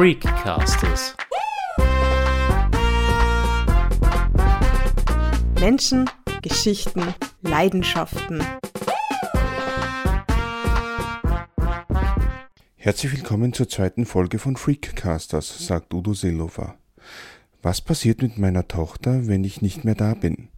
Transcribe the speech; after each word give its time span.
Freakcasters. 0.00 1.14
Menschen, 5.60 6.08
Geschichten, 6.40 7.02
Leidenschaften. 7.42 8.42
Herzlich 12.76 13.12
willkommen 13.12 13.52
zur 13.52 13.68
zweiten 13.68 14.06
Folge 14.06 14.38
von 14.38 14.56
Freakcasters, 14.56 15.66
sagt 15.66 15.92
Udo 15.92 16.14
Seelofer. 16.14 16.78
Was 17.60 17.82
passiert 17.82 18.22
mit 18.22 18.38
meiner 18.38 18.66
Tochter, 18.68 19.26
wenn 19.26 19.44
ich 19.44 19.60
nicht 19.60 19.84
mehr 19.84 19.96
da 19.96 20.14
bin? 20.14 20.48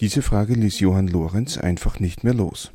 Diese 0.00 0.22
Frage 0.22 0.54
ließ 0.54 0.80
Johann 0.80 1.06
Lorenz 1.06 1.56
einfach 1.56 2.00
nicht 2.00 2.24
mehr 2.24 2.34
los. 2.34 2.72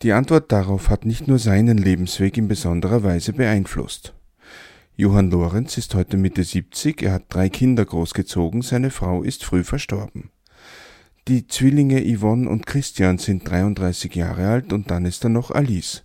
Die 0.00 0.14
Antwort 0.14 0.50
darauf 0.50 0.88
hat 0.88 1.04
nicht 1.04 1.28
nur 1.28 1.38
seinen 1.38 1.76
Lebensweg 1.76 2.38
in 2.38 2.48
besonderer 2.48 3.02
Weise 3.02 3.34
beeinflusst. 3.34 4.14
Johann 4.94 5.30
Lorenz 5.30 5.78
ist 5.78 5.94
heute 5.94 6.18
Mitte 6.18 6.44
70, 6.44 7.02
er 7.02 7.12
hat 7.12 7.24
drei 7.30 7.48
Kinder 7.48 7.82
großgezogen, 7.82 8.60
seine 8.60 8.90
Frau 8.90 9.22
ist 9.22 9.42
früh 9.42 9.64
verstorben. 9.64 10.30
Die 11.28 11.46
Zwillinge 11.46 12.02
Yvonne 12.04 12.46
und 12.46 12.66
Christian 12.66 13.16
sind 13.16 13.48
33 13.48 14.14
Jahre 14.14 14.48
alt 14.48 14.70
und 14.70 14.90
dann 14.90 15.06
ist 15.06 15.24
da 15.24 15.30
noch 15.30 15.50
Alice. 15.50 16.04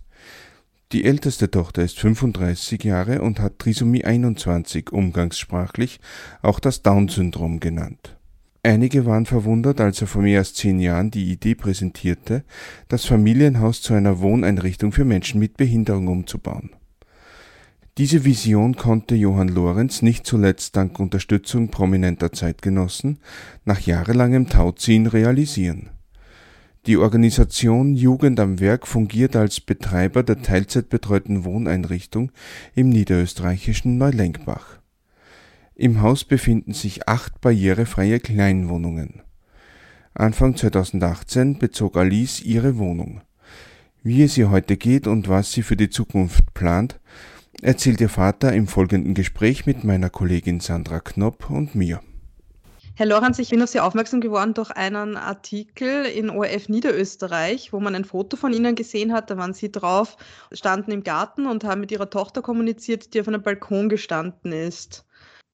Die 0.92 1.04
älteste 1.04 1.50
Tochter 1.50 1.82
ist 1.82 1.98
35 1.98 2.82
Jahre 2.82 3.20
und 3.20 3.40
hat 3.40 3.58
Trisomie 3.58 4.06
21 4.06 4.90
umgangssprachlich, 4.90 6.00
auch 6.40 6.58
das 6.58 6.80
Down-Syndrom 6.80 7.60
genannt. 7.60 8.16
Einige 8.62 9.04
waren 9.04 9.26
verwundert, 9.26 9.82
als 9.82 10.00
er 10.00 10.06
vor 10.06 10.22
mehr 10.22 10.38
als 10.38 10.54
zehn 10.54 10.80
Jahren 10.80 11.10
die 11.10 11.30
Idee 11.30 11.54
präsentierte, 11.54 12.42
das 12.88 13.04
Familienhaus 13.04 13.82
zu 13.82 13.92
einer 13.92 14.20
Wohneinrichtung 14.20 14.92
für 14.92 15.04
Menschen 15.04 15.40
mit 15.40 15.58
Behinderung 15.58 16.08
umzubauen. 16.08 16.70
Diese 17.98 18.24
Vision 18.24 18.76
konnte 18.76 19.16
Johann 19.16 19.48
Lorenz 19.48 20.02
nicht 20.02 20.24
zuletzt 20.24 20.76
dank 20.76 21.00
Unterstützung 21.00 21.68
prominenter 21.68 22.30
Zeitgenossen 22.30 23.18
nach 23.64 23.80
jahrelangem 23.80 24.48
Tauziehen 24.48 25.08
realisieren. 25.08 25.90
Die 26.86 26.96
Organisation 26.96 27.96
Jugend 27.96 28.38
am 28.38 28.60
Werk 28.60 28.86
fungiert 28.86 29.34
als 29.34 29.60
Betreiber 29.60 30.22
der 30.22 30.42
teilzeitbetreuten 30.42 31.44
Wohneinrichtung 31.44 32.30
im 32.76 32.88
niederösterreichischen 32.88 33.98
Neulenkbach. 33.98 34.78
Im 35.74 36.00
Haus 36.00 36.24
befinden 36.24 36.74
sich 36.74 37.08
acht 37.08 37.40
barrierefreie 37.40 38.20
Kleinwohnungen. 38.20 39.22
Anfang 40.14 40.54
2018 40.56 41.58
bezog 41.58 41.96
Alice 41.96 42.40
ihre 42.42 42.78
Wohnung. 42.78 43.22
Wie 44.04 44.22
es 44.22 44.38
ihr 44.38 44.50
heute 44.50 44.76
geht 44.76 45.08
und 45.08 45.28
was 45.28 45.50
sie 45.50 45.62
für 45.62 45.76
die 45.76 45.90
Zukunft 45.90 46.54
plant, 46.54 47.00
erzählt 47.62 48.00
ihr 48.00 48.08
Vater 48.08 48.52
im 48.52 48.66
folgenden 48.66 49.14
Gespräch 49.14 49.66
mit 49.66 49.84
meiner 49.84 50.10
Kollegin 50.10 50.60
Sandra 50.60 51.00
Knopp 51.00 51.50
und 51.50 51.74
mir. 51.74 52.00
Herr 52.98 53.06
Lorenz, 53.06 53.38
ich 53.38 53.50
bin 53.50 53.60
noch 53.60 53.68
sehr 53.68 53.84
aufmerksam 53.84 54.20
geworden 54.20 54.54
durch 54.54 54.72
einen 54.72 55.16
Artikel 55.16 56.04
in 56.04 56.30
ORF 56.30 56.68
Niederösterreich, 56.68 57.72
wo 57.72 57.78
man 57.78 57.94
ein 57.94 58.04
Foto 58.04 58.36
von 58.36 58.52
Ihnen 58.52 58.74
gesehen 58.74 59.12
hat. 59.12 59.30
Da 59.30 59.36
waren 59.36 59.54
Sie 59.54 59.70
drauf, 59.70 60.16
standen 60.50 60.90
im 60.90 61.04
Garten 61.04 61.46
und 61.46 61.62
haben 61.62 61.80
mit 61.80 61.92
Ihrer 61.92 62.10
Tochter 62.10 62.42
kommuniziert, 62.42 63.14
die 63.14 63.20
auf 63.20 63.28
einem 63.28 63.42
Balkon 63.42 63.88
gestanden 63.88 64.50
ist. 64.50 65.06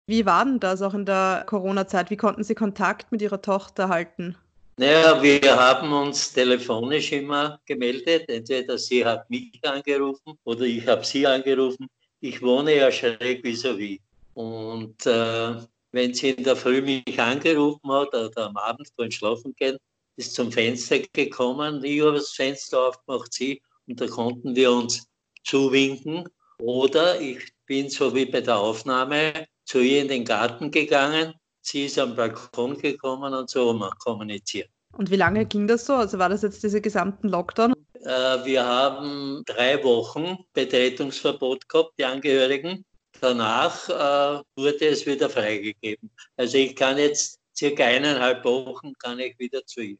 Wie 0.06 0.24
war 0.24 0.46
denn 0.46 0.58
das 0.58 0.80
auch 0.80 0.94
in 0.94 1.04
der 1.04 1.44
Corona-Zeit? 1.46 2.10
Wie 2.10 2.16
konnten 2.16 2.44
Sie 2.44 2.54
Kontakt 2.54 3.12
mit 3.12 3.20
Ihrer 3.20 3.42
Tochter 3.42 3.90
halten? 3.90 4.36
Naja, 4.76 5.22
wir 5.22 5.56
haben 5.56 5.92
uns 5.92 6.32
telefonisch 6.32 7.12
immer 7.12 7.60
gemeldet. 7.64 8.28
Entweder 8.28 8.76
sie 8.76 9.04
hat 9.04 9.30
mich 9.30 9.60
angerufen 9.62 10.36
oder 10.42 10.62
ich 10.62 10.84
habe 10.86 11.04
sie 11.04 11.26
angerufen. 11.26 11.86
Ich 12.20 12.42
wohne 12.42 12.76
ja 12.76 12.90
schräg 12.90 13.44
vis-à-vis. 13.44 14.00
Und 14.34 15.06
äh, 15.06 15.54
wenn 15.92 16.12
sie 16.12 16.30
in 16.30 16.42
der 16.42 16.56
Früh 16.56 16.82
mich 16.82 17.20
angerufen 17.20 17.88
hat 17.92 18.14
oder 18.14 18.46
am 18.46 18.56
Abend 18.56 18.88
vorhin 18.96 19.12
schlafen 19.12 19.54
gehen, 19.56 19.76
ist 20.16 20.34
zum 20.34 20.50
Fenster 20.50 20.98
gekommen. 21.12 21.84
Ich 21.84 22.00
habe 22.00 22.14
das 22.14 22.32
Fenster 22.32 22.88
aufgemacht, 22.88 23.32
sie, 23.32 23.62
und 23.86 24.00
da 24.00 24.08
konnten 24.08 24.56
wir 24.56 24.72
uns 24.72 25.06
zuwinken. 25.44 26.28
Oder 26.58 27.20
ich 27.20 27.52
bin 27.66 27.90
so 27.90 28.12
wie 28.12 28.24
bei 28.24 28.40
der 28.40 28.58
Aufnahme 28.58 29.46
zu 29.64 29.78
ihr 29.78 30.02
in 30.02 30.08
den 30.08 30.24
Garten 30.24 30.72
gegangen. 30.72 31.34
Sie 31.66 31.86
ist 31.86 31.98
am 31.98 32.14
Balkon 32.14 32.76
gekommen 32.78 33.32
und 33.32 33.48
so 33.48 33.70
haben 33.70 33.78
wir 33.78 33.90
kommuniziert. 33.98 34.68
Und 34.92 35.10
wie 35.10 35.16
lange 35.16 35.46
ging 35.46 35.66
das 35.66 35.86
so? 35.86 35.94
Also 35.94 36.18
war 36.18 36.28
das 36.28 36.42
jetzt 36.42 36.62
diese 36.62 36.80
gesamten 36.80 37.28
Lockdown? 37.28 37.72
Äh, 38.04 38.44
wir 38.44 38.64
haben 38.64 39.42
drei 39.46 39.82
Wochen 39.82 40.38
Betretungsverbot 40.52 41.68
gehabt, 41.68 41.94
die 41.98 42.04
Angehörigen. 42.04 42.84
Danach 43.20 43.88
äh, 43.88 44.42
wurde 44.56 44.86
es 44.86 45.06
wieder 45.06 45.30
freigegeben. 45.30 46.10
Also 46.36 46.58
ich 46.58 46.76
kann 46.76 46.98
jetzt 46.98 47.40
circa 47.56 47.84
eineinhalb 47.84 48.44
Wochen 48.44 48.92
kann 48.98 49.18
ich 49.18 49.38
wieder 49.38 49.64
zu 49.64 49.80
ihr. 49.80 49.98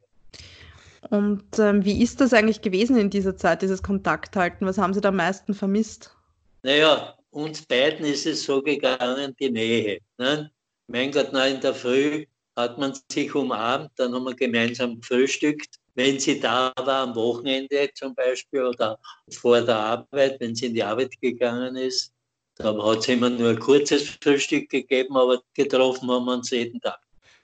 Und 1.09 1.59
ähm, 1.59 1.83
wie 1.83 2.01
ist 2.01 2.21
das 2.21 2.33
eigentlich 2.33 2.61
gewesen 2.61 2.97
in 2.97 3.09
dieser 3.09 3.37
Zeit, 3.37 3.63
dieses 3.63 3.81
Kontakthalten? 3.81 4.67
Was 4.67 4.77
haben 4.77 4.93
Sie 4.93 5.01
da 5.01 5.09
am 5.09 5.15
meisten 5.15 5.53
vermisst? 5.53 6.15
Naja, 6.63 7.15
uns 7.31 7.65
beiden 7.65 8.05
ist 8.05 8.25
es 8.25 8.43
so 8.43 8.61
gegangen, 8.61 9.35
die 9.39 9.49
Nähe. 9.49 9.99
Ne? 10.17 10.51
Mein 10.87 11.11
Gott, 11.11 11.29
na, 11.31 11.47
in 11.47 11.61
der 11.61 11.73
Früh 11.73 12.25
hat 12.55 12.77
man 12.77 12.93
sich 13.11 13.33
umarmt, 13.33 13.91
dann 13.95 14.13
haben 14.13 14.25
wir 14.25 14.35
gemeinsam 14.35 14.99
gefrühstückt. 14.99 15.75
Wenn 15.95 16.19
sie 16.19 16.39
da 16.39 16.73
war 16.77 17.07
am 17.07 17.15
Wochenende 17.15 17.89
zum 17.95 18.13
Beispiel 18.13 18.63
oder 18.63 18.99
vor 19.31 19.61
der 19.61 19.77
Arbeit, 19.77 20.39
wenn 20.39 20.53
sie 20.53 20.67
in 20.67 20.73
die 20.73 20.83
Arbeit 20.83 21.19
gegangen 21.21 21.75
ist, 21.75 22.13
da 22.55 22.73
hat 22.83 22.99
es 22.99 23.07
immer 23.07 23.29
nur 23.29 23.49
ein 23.49 23.59
kurzes 23.59 24.09
Frühstück 24.21 24.69
gegeben, 24.69 25.17
aber 25.17 25.41
getroffen 25.53 26.09
haben 26.09 26.25
wir 26.25 26.33
uns 26.33 26.51
jeden 26.51 26.79
Tag. 26.79 26.99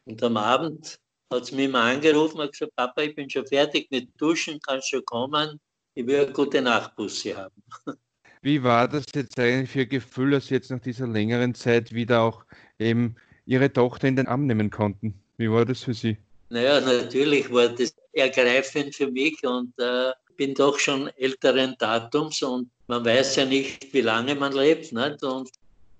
Und 0.06 0.22
am 0.23 0.38
Abend 0.38 1.00
hat 1.31 1.46
sie 1.46 1.56
mich 1.56 1.69
mal 1.69 1.96
angerufen 1.96 2.40
und 2.40 2.52
gesagt, 2.52 2.75
Papa, 2.75 3.02
ich 3.02 3.16
bin 3.16 3.29
schon 3.29 3.47
fertig 3.47 3.90
mit 3.90 4.09
Duschen, 4.19 4.59
kannst 4.62 4.90
schon 4.90 5.03
kommen, 5.06 5.59
ich 5.96 6.06
will 6.06 6.22
eine 6.22 6.31
gute 6.31 6.62
Nachtbusse 6.62 7.35
haben. 7.35 7.63
Wie 8.41 8.63
war 8.63 8.88
das 8.88 9.06
jetzt 9.13 9.40
eigentlich 9.40 9.69
für 9.69 9.85
Gefühl, 9.85 10.31
dass 10.31 10.50
jetzt 10.50 10.72
nach 10.72 10.79
dieser 10.79 11.08
längeren 11.08 11.53
Zeit 11.53 11.94
wieder 11.94 12.22
auch 12.22 12.46
eben 12.79 13.16
Ihre 13.51 13.72
Tochter 13.72 14.07
in 14.07 14.16
den 14.16 14.28
Arm 14.28 14.47
nehmen 14.47 14.69
konnten? 14.69 15.13
Wie 15.35 15.51
war 15.51 15.66
das 15.66 15.84
für 15.84 15.94
Sie? 15.94 16.16
Naja, 16.50 16.79
natürlich 16.79 17.51
war 17.51 17.67
das 17.67 17.94
ergreifend 18.13 18.95
für 18.95 19.12
mich 19.12 19.35
und 19.44 19.73
äh, 19.78 20.12
bin 20.38 20.53
doch 20.53 20.79
schon 20.79 21.09
älteren 21.17 21.75
Datums 21.78 22.41
und 22.44 22.69
man 22.88 23.03
weiß 23.03 23.35
ja 23.35 23.45
nicht, 23.45 23.94
wie 23.94 24.00
lange 24.01 24.35
man 24.35 24.53
lebt. 24.53 24.94
Nicht? 24.94 25.22
Und 25.23 25.50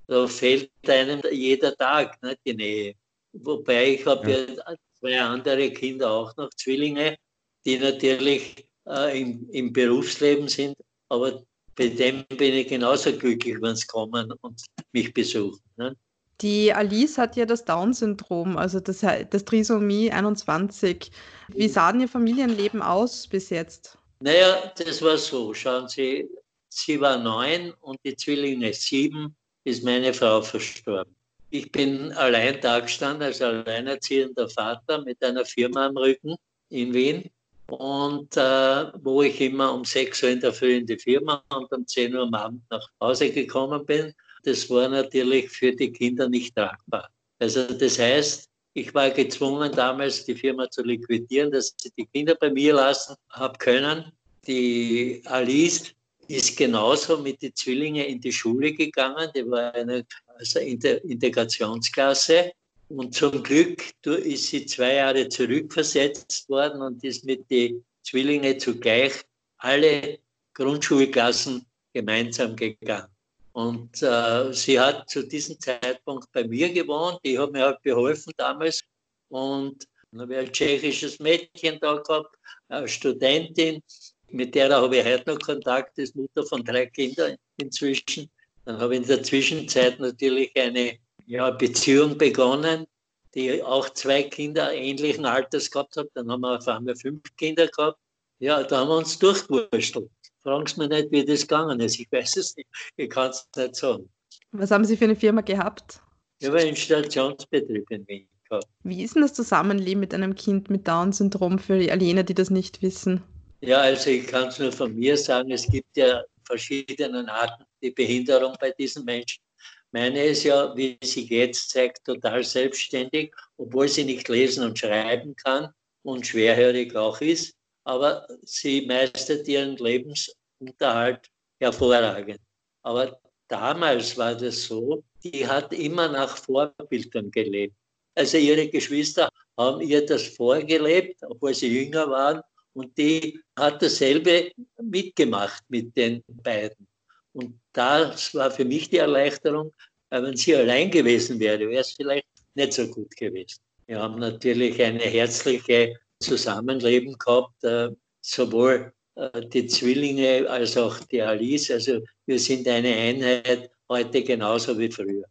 da 0.08 0.28
fehlt 0.28 0.72
einem 0.88 1.22
jeder 1.30 1.76
Tag 1.76 2.22
nicht, 2.24 2.40
die 2.46 2.54
Nähe. 2.54 2.96
Wobei 3.34 3.96
ich 3.96 4.06
habe 4.06 4.32
ja. 4.32 4.38
ja. 4.38 4.76
zwei 4.98 5.22
andere 5.22 5.72
Kinder 5.72 6.10
auch 6.10 6.36
noch, 6.38 6.50
Zwillinge, 6.52 7.18
die 7.66 7.78
natürlich 7.78 8.66
äh, 8.88 9.22
im, 9.22 9.50
im 9.52 9.74
Berufsleben 9.74 10.48
sind, 10.48 10.78
aber 11.10 11.44
bei 11.76 11.90
dem 11.90 12.24
bin 12.38 12.54
ich 12.54 12.68
genauso 12.68 13.12
glücklich, 13.12 13.58
wenn 13.62 13.76
sie 13.76 13.88
kommen 13.88 14.32
und 14.42 14.62
mich 14.94 15.14
besuchen. 15.14 15.62
Ne? 15.76 15.96
Die 16.42 16.74
Alice 16.74 17.18
hat 17.18 17.36
ja 17.36 17.46
das 17.46 17.66
Down-Syndrom, 17.66 18.58
also 18.58 18.80
das, 18.80 19.02
das 19.02 19.46
Trisomie 19.46 20.12
21. 20.12 21.12
Wie 21.50 21.68
sah 21.68 21.92
denn 21.92 22.02
Ihr 22.02 22.08
Familienleben 22.08 22.82
aus 22.82 23.28
bis 23.28 23.50
jetzt? 23.52 23.98
Naja, 24.22 24.72
das 24.78 25.02
war 25.02 25.18
so. 25.18 25.54
Schauen 25.54 25.88
Sie, 25.88 26.28
sie 26.70 27.00
war 27.00 27.18
neun 27.18 27.74
und 27.82 28.00
die 28.04 28.16
Zwillinge 28.16 28.74
sieben, 28.74 29.36
ist 29.64 29.84
meine 29.84 30.14
Frau 30.14 30.42
verstorben. 30.42 31.16
Ich 31.50 31.72
bin 31.72 32.12
allein 32.14 32.60
dagestanden 32.62 33.24
als 33.24 33.42
alleinerziehender 33.42 34.50
Vater 34.50 35.04
mit 35.04 35.22
einer 35.24 35.46
Firma 35.46 35.88
am 35.88 35.98
Rücken 35.98 36.36
in 36.70 36.94
Wien 36.94 37.30
und 37.68 38.36
äh, 38.38 38.86
wo 39.04 39.22
ich 39.22 39.40
immer 39.42 39.74
um 39.74 39.84
6 39.84 40.24
Uhr 40.24 40.30
in 40.30 40.40
der 40.40 40.54
Früh 40.54 40.78
in 40.78 40.86
die 40.86 40.98
Firma 40.98 41.44
und 41.54 41.72
um 41.72 41.86
10 41.86 42.16
Uhr 42.16 42.24
am 42.24 42.34
Abend 42.34 42.64
nach 42.70 42.88
Hause 43.02 43.32
gekommen 43.32 43.86
bin. 43.86 44.14
Das 44.44 44.70
war 44.70 44.90
natürlich 44.90 45.50
für 45.50 45.72
die 45.72 45.92
Kinder 45.92 46.28
nicht 46.30 46.56
tragbar. 46.56 47.10
Also 47.40 47.66
das 47.66 48.00
heißt, 48.00 48.50
ich 48.74 48.94
war 48.94 49.10
gezwungen 49.10 49.72
damals 49.72 50.26
die 50.26 50.36
Firma 50.36 50.70
zu 50.70 50.84
liquidieren, 50.84 51.52
dass 51.52 51.74
sie 51.78 51.92
die 51.98 52.06
Kinder 52.06 52.36
bei 52.36 52.50
mir 52.50 52.74
lassen 52.74 53.16
habe 53.30 53.58
können. 53.58 54.12
Die 54.48 55.22
Alice 55.26 55.94
ist 56.28 56.56
genauso 56.58 57.18
mit 57.18 57.42
den 57.42 57.54
Zwillingen 57.54 58.06
in 58.06 58.22
die 58.22 58.32
Schule 58.32 58.72
gegangen. 58.74 59.30
Die 59.36 59.50
war 59.50 59.74
eine 59.76 60.06
also 60.38 60.60
Integrationsklasse 60.60 62.52
und 62.88 63.14
zum 63.14 63.44
Glück 63.44 63.84
ist 64.06 64.48
sie 64.48 64.66
zwei 64.66 64.96
Jahre 64.96 65.30
zurückversetzt 65.30 66.50
worden 66.50 66.82
und 66.82 67.04
ist 67.04 67.26
mit 67.26 67.50
den 67.50 67.84
Zwillingen 68.04 68.60
zugleich 68.60 69.14
alle 69.58 70.20
Grundschulklassen 70.54 71.66
gemeinsam 71.94 72.56
gegangen. 72.56 73.11
Und 73.54 74.02
äh, 74.02 74.54
sie 74.54 74.80
hat 74.80 75.10
zu 75.10 75.24
diesem 75.24 75.60
Zeitpunkt 75.60 76.32
bei 76.32 76.44
mir 76.46 76.72
gewohnt. 76.72 77.20
Ich 77.24 77.38
habe 77.38 77.52
mir 77.52 77.66
halt 77.66 77.84
geholfen 77.84 78.32
damals. 78.38 78.82
Und 79.30 79.86
dann 80.12 80.22
habe 80.22 80.34
ich 80.34 80.40
ein 80.40 80.54
tschechisches 80.54 81.20
Mädchen 81.20 81.80
da 81.80 81.96
gehabt, 81.96 82.36
eine 82.68 82.88
Studentin, 82.88 83.82
mit 84.30 84.56
der 84.56 84.74
habe 84.74 84.98
ich 84.98 85.06
heute 85.06 85.30
noch 85.30 85.40
Kontakt, 85.40 85.98
ist 85.98 86.16
Mutter 86.16 86.46
von 86.46 86.64
drei 86.64 86.86
Kindern 86.86 87.36
inzwischen. 87.58 88.30
Dann 88.66 88.80
habe 88.80 88.96
ich 88.96 89.02
in 89.02 89.08
der 89.08 89.24
Zwischenzeit 89.24 90.00
natürlich 90.00 90.52
eine 90.56 90.98
ja, 91.26 91.50
Beziehung 91.52 92.18
begonnen, 92.18 92.86
die 93.34 93.62
auch 93.64 93.90
zwei 93.90 94.24
Kinder 94.24 94.74
ähnlichen 94.74 95.26
Alters 95.26 95.70
gehabt 95.70 95.98
hat. 95.98 96.08
Dann 96.14 96.32
haben 96.32 96.42
wir 96.42 96.58
auf 96.58 96.68
einmal 96.68 96.96
fünf 96.96 97.24
Kinder 97.38 97.68
gehabt. 97.68 98.00
Ja, 98.40 98.64
da 98.64 98.80
haben 98.80 98.90
wir 98.90 98.98
uns 98.98 99.20
durchgewurschtelt. 99.20 100.10
Fragen 100.44 100.66
Sie 100.66 100.80
mich 100.80 100.90
nicht, 100.90 101.12
wie 101.12 101.26
das 101.26 101.42
gegangen 101.42 101.80
ist. 101.80 102.00
Ich 102.00 102.12
weiß 102.12 102.38
es 102.38 102.56
nicht. 102.56 102.68
Ich 102.98 103.10
kann 103.10 103.30
es 103.30 103.48
nicht 103.56 103.76
sagen. 103.76 104.10
Was 104.52 104.72
haben 104.72 104.86
Sie 104.86 104.98
für 104.98 105.06
eine 105.06 105.16
Firma 105.16 105.42
gehabt? 105.42 106.02
Ich 106.40 106.48
habe 106.48 106.58
einen 106.60 106.70
Installationsbetrieb 106.70 107.90
in 107.92 108.08
Wien 108.08 108.28
gehabt. 108.50 108.66
Wie 108.84 109.04
ist 109.04 109.16
denn 109.16 109.22
das 109.22 109.34
Zusammenleben 109.34 110.00
mit 110.00 110.14
einem 110.14 110.34
Kind 110.34 110.70
mit 110.70 110.88
Down-Syndrom 110.88 111.60
für 111.60 111.74
all 111.92 112.02
jene, 112.02 112.24
die 112.24 112.34
das 112.34 112.50
nicht 112.50 112.82
wissen? 112.82 113.24
Ja, 113.62 113.82
also 113.82 114.10
ich 114.10 114.26
kann 114.26 114.48
es 114.48 114.58
nur 114.58 114.72
von 114.72 114.96
mir 114.96 115.16
sagen, 115.16 115.52
es 115.52 115.68
gibt 115.68 115.96
ja 115.96 116.24
verschiedene 116.46 117.32
Arten 117.32 117.64
die 117.84 117.92
Behinderung 117.92 118.56
bei 118.60 118.72
diesen 118.72 119.06
Menschen. 119.06 119.44
Meine 119.92 120.24
ist 120.24 120.44
ja, 120.44 120.76
wie 120.76 120.98
sie 121.04 121.28
jetzt 121.28 121.70
zeigt, 121.70 122.04
total 122.06 122.44
selbstständig, 122.44 123.32
obwohl 123.58 123.88
sie 123.88 124.06
nicht 124.06 124.28
lesen 124.28 124.64
und 124.64 124.80
schreiben 124.80 125.36
kann 125.36 125.70
und 126.02 126.26
schwerhörig 126.26 126.96
auch 126.96 127.22
ist 127.22 127.54
aber 127.84 128.28
sie 128.44 128.86
meistert 128.86 129.48
ihren 129.48 129.78
Lebensunterhalt 129.78 131.30
hervorragend. 131.60 132.40
Aber 132.84 133.20
damals 133.48 134.18
war 134.18 134.36
das 134.36 134.64
so, 134.66 135.04
die 135.24 135.48
hat 135.48 135.74
immer 135.74 136.08
nach 136.08 136.38
Vorbildern 136.38 137.32
gelebt. 137.32 137.76
Also 138.16 138.38
ihre 138.38 138.68
Geschwister 138.68 139.30
haben 139.58 139.82
ihr 139.82 140.06
das 140.06 140.28
vorgelebt, 140.28 141.22
obwohl 141.24 141.54
sie 141.54 141.68
jünger 141.68 142.10
waren, 142.10 142.42
und 142.74 142.98
die 142.98 143.40
hat 143.58 143.82
dasselbe 143.82 144.52
mitgemacht 144.82 145.64
mit 145.68 145.96
den 145.96 146.24
beiden. 146.28 146.88
Und 147.34 147.60
das 147.74 148.34
war 148.34 148.50
für 148.50 148.66
mich 148.66 148.90
die 148.90 148.98
Erleichterung, 148.98 149.74
weil 150.10 150.24
wenn 150.24 150.38
sie 150.38 150.56
allein 150.56 150.90
gewesen 150.90 151.40
wäre, 151.40 151.60
wäre 151.60 151.82
es 151.82 151.92
vielleicht 151.92 152.28
nicht 152.56 152.74
so 152.74 152.88
gut 152.88 153.16
gewesen. 153.16 153.60
Wir 153.88 154.00
haben 154.00 154.20
natürlich 154.20 154.82
eine 154.82 155.04
herzliche 155.04 155.98
Zusammenleben 156.22 157.18
gehabt, 157.18 157.64
äh, 157.64 157.90
sowohl 158.22 158.94
äh, 159.16 159.42
die 159.48 159.68
Zwillinge 159.68 160.50
als 160.50 160.78
auch 160.78 160.98
die 161.00 161.22
Alice. 161.22 161.70
Also 161.72 162.00
wir 162.26 162.40
sind 162.40 162.68
eine 162.68 162.94
Einheit 162.96 163.70
heute 163.90 164.24
genauso 164.24 164.78
wie 164.80 164.90
früher. 164.90 165.26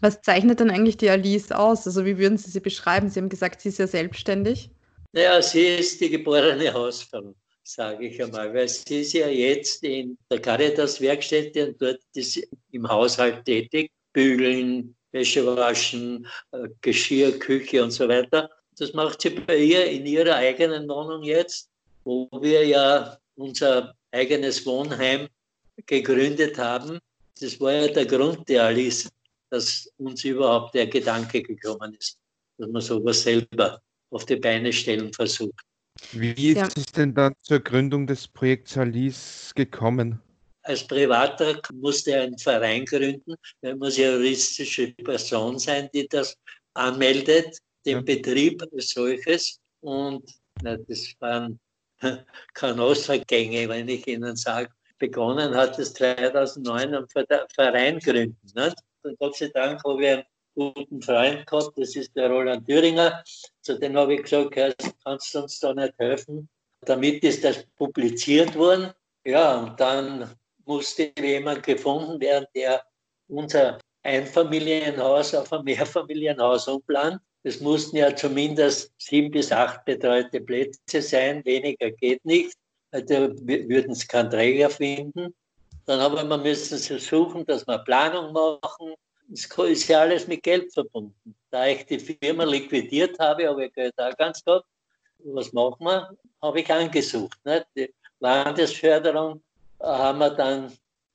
Was 0.00 0.20
zeichnet 0.20 0.60
denn 0.60 0.70
eigentlich 0.70 0.98
die 0.98 1.08
Alice 1.08 1.50
aus? 1.50 1.86
Also 1.86 2.04
wie 2.04 2.18
würden 2.18 2.36
Sie 2.36 2.50
sie 2.50 2.60
beschreiben? 2.60 3.08
Sie 3.08 3.20
haben 3.20 3.30
gesagt, 3.30 3.62
sie 3.62 3.70
ist 3.70 3.78
ja 3.78 3.86
selbstständig. 3.86 4.70
Naja, 5.12 5.40
sie 5.40 5.66
ist 5.66 6.00
die 6.00 6.10
geborene 6.10 6.72
Hausfrau, 6.74 7.34
sage 7.62 8.08
ich 8.08 8.22
einmal, 8.22 8.52
weil 8.52 8.68
sie 8.68 9.00
ist 9.00 9.12
ja 9.12 9.28
jetzt 9.28 9.82
in 9.84 10.18
der 10.30 10.40
Caritas-Werkstätte 10.40 11.68
und 11.68 11.80
dort 11.80 12.00
ist 12.14 12.46
im 12.72 12.88
Haushalt 12.88 13.44
tätig, 13.44 13.90
bügeln, 14.12 14.94
Wäsche 15.12 15.46
waschen, 15.46 16.26
äh, 16.50 16.68
Geschirr, 16.80 17.38
Küche 17.38 17.82
und 17.82 17.92
so 17.92 18.08
weiter. 18.08 18.50
Das 18.78 18.92
macht 18.92 19.22
sie 19.22 19.30
bei 19.30 19.56
ihr 19.56 19.86
in 19.86 20.06
ihrer 20.06 20.36
eigenen 20.36 20.88
Wohnung 20.88 21.22
jetzt, 21.22 21.70
wo 22.04 22.28
wir 22.40 22.66
ja 22.66 23.16
unser 23.36 23.94
eigenes 24.10 24.64
Wohnheim 24.66 25.28
gegründet 25.86 26.58
haben. 26.58 26.98
Das 27.40 27.60
war 27.60 27.72
ja 27.72 27.88
der 27.88 28.06
Grund 28.06 28.48
der 28.48 28.64
Alice, 28.64 29.08
dass 29.50 29.88
uns 29.98 30.24
überhaupt 30.24 30.74
der 30.74 30.86
Gedanke 30.86 31.42
gekommen 31.42 31.94
ist, 31.98 32.18
dass 32.58 32.68
man 32.68 32.82
sowas 32.82 33.22
selber 33.22 33.80
auf 34.10 34.24
die 34.26 34.36
Beine 34.36 34.72
stellen 34.72 35.12
versucht. 35.12 35.60
Wie 36.12 36.50
ist 36.50 36.56
ja. 36.56 36.68
es 36.76 36.86
denn 36.86 37.14
dann 37.14 37.34
zur 37.42 37.60
Gründung 37.60 38.06
des 38.06 38.26
Projekts 38.26 38.76
Alice 38.76 39.52
gekommen? 39.54 40.20
Als 40.62 40.86
Privater 40.86 41.60
musste 41.72 42.12
er 42.12 42.22
einen 42.22 42.38
Verein 42.38 42.84
gründen. 42.84 43.34
Er 43.60 43.76
muss 43.76 43.96
ja 43.96 44.12
juristische 44.12 44.92
Person 44.94 45.58
sein, 45.58 45.88
die 45.92 46.08
das 46.08 46.36
anmeldet 46.74 47.58
den. 47.86 48.04
Betrieb 48.04 48.62
als 48.72 48.90
solches. 48.90 49.60
Und 49.80 50.24
na, 50.62 50.76
das 50.76 51.14
waren 51.20 51.58
Kanostergänge, 52.54 53.68
wenn 53.68 53.88
ich 53.88 54.06
Ihnen 54.06 54.36
sage. 54.36 54.70
Begonnen 54.98 55.54
hat 55.54 55.78
es 55.78 55.92
2009 55.94 56.94
am 56.94 57.06
Verein 57.54 57.98
gründen. 57.98 58.38
Nicht? 58.54 58.76
Und 59.02 59.18
Gott 59.18 59.36
sei 59.36 59.48
Dank 59.48 59.82
habe 59.84 60.02
ich 60.02 60.10
einen 60.10 60.24
guten 60.54 61.02
Freund 61.02 61.46
gehabt, 61.46 61.76
das 61.76 61.96
ist 61.96 62.14
der 62.16 62.30
Roland 62.30 62.66
Thüringer. 62.66 63.22
Zu 63.60 63.78
dem 63.78 63.96
habe 63.96 64.14
ich 64.14 64.22
gesagt, 64.22 64.54
kannst 65.04 65.34
du 65.34 65.42
uns 65.42 65.58
da 65.60 65.74
nicht 65.74 65.94
helfen? 65.98 66.48
Damit 66.82 67.24
ist 67.24 67.44
das 67.44 67.66
publiziert 67.76 68.54
worden. 68.56 68.92
Ja, 69.24 69.58
und 69.58 69.80
dann 69.80 70.34
musste 70.64 71.12
jemand 71.18 71.62
gefunden 71.62 72.20
werden, 72.20 72.46
der 72.54 72.82
unser 73.28 73.78
Einfamilienhaus 74.02 75.34
auf 75.34 75.52
ein 75.52 75.64
Mehrfamilienhaus 75.64 76.68
umplant. 76.68 77.20
Es 77.46 77.60
mussten 77.60 77.96
ja 77.98 78.16
zumindest 78.16 78.90
sieben 78.96 79.30
bis 79.30 79.52
acht 79.52 79.84
betreute 79.84 80.40
Plätze 80.40 81.02
sein, 81.02 81.44
weniger 81.44 81.90
geht 81.90 82.24
nicht. 82.24 82.56
Da 82.90 83.06
würden 83.06 83.92
es 83.92 84.08
keinen 84.08 84.30
Träger 84.30 84.70
finden. 84.70 85.34
Dann 85.84 86.00
haben 86.00 86.28
wir 86.28 86.38
müssen 86.38 86.78
suchen, 86.78 87.44
dass 87.44 87.66
wir 87.66 87.78
Planung 87.80 88.32
machen. 88.32 88.94
Es 89.30 89.44
ist 89.44 89.88
ja 89.88 90.00
alles 90.00 90.26
mit 90.26 90.42
Geld 90.42 90.72
verbunden. 90.72 91.34
Da 91.50 91.66
ich 91.66 91.84
die 91.84 91.98
Firma 91.98 92.44
liquidiert 92.44 93.18
habe, 93.18 93.46
habe 93.48 93.66
ich 93.66 93.74
Geld 93.74 93.92
auch 93.98 94.16
ganz 94.16 94.42
gehabt. 94.42 94.66
Was 95.18 95.52
machen 95.52 95.84
wir? 95.84 96.16
Habe 96.40 96.60
ich 96.60 96.72
angesucht. 96.72 97.38
Nicht? 97.44 97.66
Die 97.76 97.94
Landesförderung 98.20 99.42
haben 99.80 100.18
wir 100.18 100.30
dann 100.30 100.72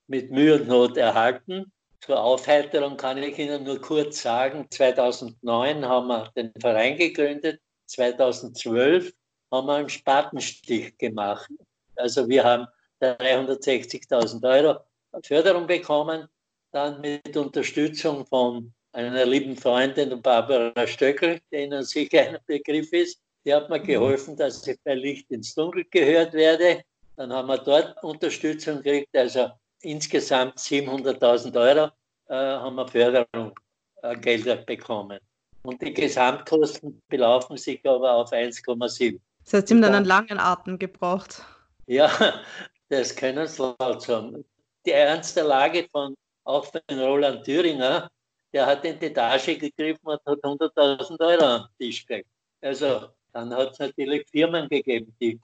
mit 0.07 0.29
Mühe 0.29 0.55
und 0.55 0.67
Not 0.67 0.97
erhalten. 0.97 1.71
Zur 2.01 2.24
Aufheiterung 2.24 2.98
kann 2.98 3.22
ich 3.22 3.38
Ihnen 3.38 3.63
nur 3.63 3.80
kurz 3.81 4.22
sagen, 4.22 4.68
2009 4.69 5.86
haben 5.86 6.07
wir 6.07 6.31
den 6.36 6.51
Verein 6.60 6.98
gegründet, 6.98 7.62
2012 7.88 9.12
haben 9.51 9.68
wir 9.68 9.75
einen 9.75 9.90
Spatenstich 9.90 10.98
gemacht. 10.98 11.50
Also 11.96 12.28
wir 12.30 12.44
haben 12.44 12.68
360.000 13.01 14.48
Euro 14.48 14.80
Förderung 15.24 15.68
bekommen, 15.68 16.28
dann 16.72 17.01
mit 17.01 17.36
Unterstützung 17.36 18.25
von 18.25 18.74
einer 18.94 19.25
lieben 19.25 19.56
Freundin, 19.56 20.22
Barbara 20.22 20.88
Stöckel, 20.88 21.40
die 21.51 21.63
Ihnen 21.63 21.84
sicher 21.84 22.22
ein 22.22 22.38
Begriff 22.46 22.92
ist. 22.94 23.19
Die 23.46 23.54
hat 23.54 23.69
mir 23.69 23.80
geholfen, 23.80 24.36
dass 24.36 24.66
ich 24.68 24.78
bei 24.84 24.96
Licht 24.96 25.30
ins 25.31 25.54
Dunkel 25.56 25.86
gehört 25.92 26.34
werde. 26.34 26.81
Dann 27.16 27.34
haben 27.34 27.48
wir 27.48 27.57
dort 27.57 28.01
Unterstützung 28.04 28.81
gekriegt, 28.81 29.15
also 29.15 29.50
insgesamt 29.81 30.57
700.000 30.57 31.59
Euro 31.59 31.91
äh, 32.27 32.36
haben 32.36 32.75
wir 32.75 32.88
Förderungsgelder 32.88 34.62
äh, 34.62 34.65
bekommen. 34.65 35.19
Und 35.63 35.81
die 35.81 35.93
Gesamtkosten 35.93 37.01
belaufen 37.09 37.57
sich 37.57 37.81
aber 37.88 38.13
auf 38.13 38.31
1,7. 38.31 39.19
Das 39.43 39.53
heißt, 39.53 39.67
Sie 39.67 39.74
haben 39.74 39.81
dann 39.81 39.95
einen 39.95 40.05
langen 40.05 40.39
Atem 40.39 40.79
gebraucht. 40.79 41.43
Ja, 41.88 42.09
das 42.89 43.15
können 43.15 43.48
Sie 43.48 43.62
laut 43.62 44.01
sagen. 44.01 44.45
Die 44.86 44.91
ernste 44.91 45.41
Lage 45.41 45.88
von 45.91 46.15
auch 46.50 46.65
von 46.65 46.81
Roland 46.89 47.43
Thüringer, 47.45 48.09
der 48.51 48.65
hat 48.65 48.83
in 48.83 48.98
die 49.00 49.13
Tasche 49.13 49.55
gegriffen 49.57 50.07
und 50.07 50.19
hat 50.25 50.39
100.000 50.39 51.19
Euro 51.19 51.45
am 51.45 51.67
Tisch 51.77 52.05
gekriegt. 52.05 52.29
Also 52.62 53.09
dann 53.33 53.53
hat 53.53 53.74
es 53.74 53.79
natürlich 53.79 54.27
Firmen 54.29 54.67
gegeben, 54.67 55.15
die 55.21 55.39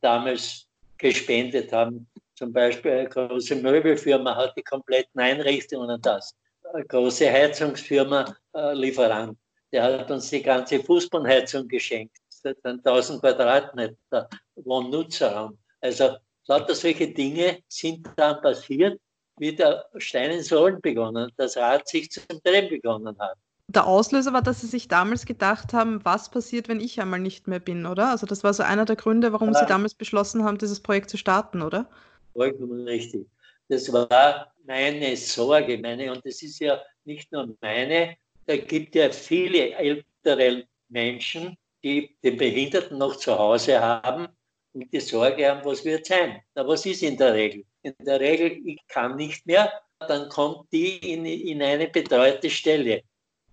damals 0.00 0.66
gespendet 0.96 1.72
haben. 1.72 2.06
Zum 2.36 2.52
Beispiel 2.52 2.90
eine 2.90 3.08
große 3.08 3.56
Möbelfirma 3.56 4.34
hat 4.34 4.54
die 4.56 4.62
kompletten 4.62 5.20
Einrichtungen 5.20 5.90
und 5.90 6.04
das. 6.04 6.34
Eine 6.72 6.84
große 6.84 7.30
Heizungsfirma, 7.30 8.34
äh, 8.54 8.74
Lieferant, 8.74 9.38
der 9.72 9.82
hat 9.84 10.10
uns 10.10 10.30
die 10.30 10.42
ganze 10.42 10.80
Fußbodenheizung 10.82 11.68
geschenkt. 11.68 12.16
Das 12.42 12.52
ist 12.52 12.64
1000 12.64 13.20
Quadratmeter 13.20 14.28
Wohnnutzerraum. 14.56 15.58
Also 15.80 16.16
lauter 16.46 16.74
solche 16.74 17.12
Dinge 17.12 17.58
sind 17.68 18.06
dann 18.16 18.40
passiert, 18.40 19.00
wie 19.38 19.54
der 19.54 19.84
Stein 19.96 20.30
ins 20.30 20.52
Rollen 20.52 20.80
begonnen, 20.80 21.30
das 21.36 21.56
Rad 21.56 21.88
sich 21.88 22.10
zum 22.10 22.24
Drehen 22.44 22.68
begonnen 22.68 23.16
hat. 23.18 23.36
Der 23.68 23.86
Auslöser 23.86 24.32
war, 24.32 24.42
dass 24.42 24.60
Sie 24.60 24.66
sich 24.66 24.88
damals 24.88 25.24
gedacht 25.24 25.72
haben, 25.72 26.04
was 26.04 26.30
passiert, 26.30 26.68
wenn 26.68 26.80
ich 26.80 27.00
einmal 27.00 27.18
nicht 27.18 27.48
mehr 27.48 27.60
bin, 27.60 27.86
oder? 27.86 28.10
Also 28.10 28.26
das 28.26 28.44
war 28.44 28.52
so 28.52 28.62
einer 28.62 28.84
der 28.84 28.96
Gründe, 28.96 29.32
warum 29.32 29.52
ja. 29.52 29.60
Sie 29.60 29.66
damals 29.66 29.94
beschlossen 29.94 30.44
haben, 30.44 30.58
dieses 30.58 30.80
Projekt 30.80 31.10
zu 31.10 31.16
starten, 31.16 31.62
oder? 31.62 31.88
Vollkommen 32.34 32.86
richtig. 32.86 33.26
Das 33.68 33.90
war 33.90 34.52
meine 34.66 35.16
Sorge, 35.16 35.78
meine, 35.78 36.12
und 36.12 36.24
das 36.26 36.42
ist 36.42 36.58
ja 36.60 36.82
nicht 37.04 37.32
nur 37.32 37.56
meine, 37.60 38.16
da 38.46 38.56
gibt 38.56 38.94
ja 38.94 39.10
viele 39.10 39.72
ältere 39.72 40.64
Menschen, 40.88 41.56
die 41.82 42.16
den 42.22 42.36
Behinderten 42.36 42.98
noch 42.98 43.16
zu 43.16 43.38
Hause 43.38 43.80
haben 43.80 44.28
und 44.72 44.92
die 44.92 45.00
Sorge 45.00 45.48
haben, 45.48 45.64
was 45.64 45.84
wird 45.84 46.06
sein. 46.06 46.42
Na, 46.54 46.66
was 46.66 46.84
ist 46.84 47.02
in 47.02 47.16
der 47.16 47.34
Regel? 47.34 47.64
In 47.82 47.94
der 48.00 48.20
Regel, 48.20 48.60
ich 48.66 48.80
kann 48.88 49.16
nicht 49.16 49.46
mehr, 49.46 49.72
dann 50.00 50.28
kommt 50.28 50.70
die 50.72 50.96
in, 51.12 51.24
in 51.24 51.62
eine 51.62 51.88
betreute 51.88 52.50
Stelle. 52.50 53.02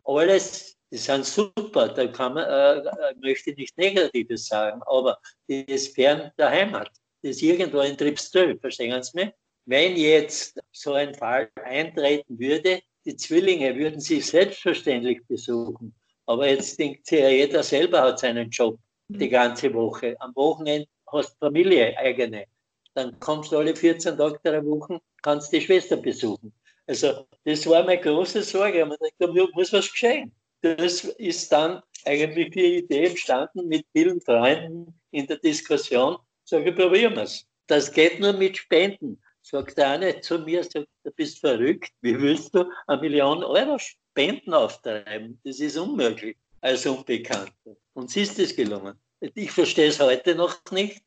Alles, 0.04 0.78
die 0.92 0.98
sind 0.98 1.26
super, 1.26 1.90
da 1.90 2.08
kann 2.08 2.34
man, 2.34 2.44
äh, 2.46 2.80
äh 2.80 3.16
möchte 3.22 3.52
ich 3.52 3.58
nicht 3.58 3.78
Negatives 3.78 4.48
sagen, 4.48 4.82
aber 4.88 5.18
die 5.48 5.64
ist 5.64 5.96
fern 5.96 6.32
der 6.38 6.50
Heimat 6.50 6.90
das 7.22 7.38
ist 7.38 7.42
irgendwo 7.42 7.80
in 7.82 7.98
Tripsdrill, 7.98 8.58
verstehen 8.60 9.02
Sie 9.04 9.18
mich? 9.18 9.32
wenn 9.66 9.96
jetzt 9.96 10.60
so 10.72 10.94
ein 10.94 11.14
Fall 11.16 11.50
eintreten 11.64 12.40
würde, 12.40 12.82
die 13.06 13.16
Zwillinge 13.16 13.76
würden 13.76 14.00
sie 14.00 14.22
selbstverständlich 14.22 15.26
besuchen. 15.28 15.94
Aber 16.26 16.48
jetzt 16.48 16.78
denkt 16.80 17.08
sich 17.08 17.20
ja, 17.20 17.30
jeder 17.30 17.64
selber 17.64 18.02
hat 18.02 18.20
seinen 18.20 18.50
Job 18.50 18.78
die 19.08 19.28
mhm. 19.28 19.32
ganze 19.32 19.74
Woche. 19.74 20.16
Am 20.20 20.36
Wochenende 20.36 20.88
hast 21.12 21.34
du 21.34 21.48
Familie 21.48 21.98
eigene. 21.98 22.46
Dann 22.94 23.20
kommst 23.20 23.52
du 23.52 23.58
alle 23.58 23.76
14 23.76 24.18
Tage 24.18 24.40
der 24.44 24.66
Woche, 24.66 25.00
kannst 25.22 25.52
die 25.52 25.62
Schwester 25.62 25.98
besuchen. 25.98 26.54
Also 26.88 27.26
das 27.44 27.68
war 27.68 27.84
meine 27.84 28.02
große 28.02 28.44
Sorge. 28.44 28.86
Man 28.86 28.98
denkt, 29.02 29.16
da 29.20 29.28
muss 29.28 29.74
was 29.74 29.92
geschehen. 29.92 30.32
Das 30.62 31.04
ist 31.04 31.52
dann 31.52 31.82
eigentlich 32.06 32.52
die 32.52 32.78
Idee 32.78 33.08
entstanden 33.08 33.68
mit 33.68 33.86
vielen 33.94 34.22
Freunden 34.22 35.00
in 35.12 35.26
der 35.28 35.38
Diskussion. 35.38 36.18
Sage, 36.52 36.74
probieren 36.74 37.16
wir 37.16 37.24
es. 37.24 37.48
Das 37.68 37.90
geht 37.90 38.20
nur 38.20 38.34
mit 38.34 38.58
Spenden. 38.58 39.22
Sagt 39.42 39.78
der 39.78 39.92
eine 39.92 40.20
zu 40.20 40.38
mir, 40.40 40.62
sagt, 40.66 40.90
du 41.06 41.12
bist 41.12 41.40
verrückt. 41.40 41.94
Wie 42.02 42.22
willst 42.22 42.54
du 42.54 42.70
eine 42.88 43.00
Million 43.00 43.42
Euro 43.42 43.78
Spenden 43.80 44.54
auftreiben? 44.54 45.40
Das 45.46 45.62
ist 45.62 45.78
unmöglich 45.78 46.36
als 46.60 46.86
Unbekannter. 46.86 47.78
Uns 47.94 48.18
ist 48.18 48.38
es 48.38 48.54
gelungen. 48.54 49.00
Ich 49.22 49.50
verstehe 49.50 49.88
es 49.88 50.00
heute 50.02 50.36
noch 50.36 50.60
nicht, 50.72 51.02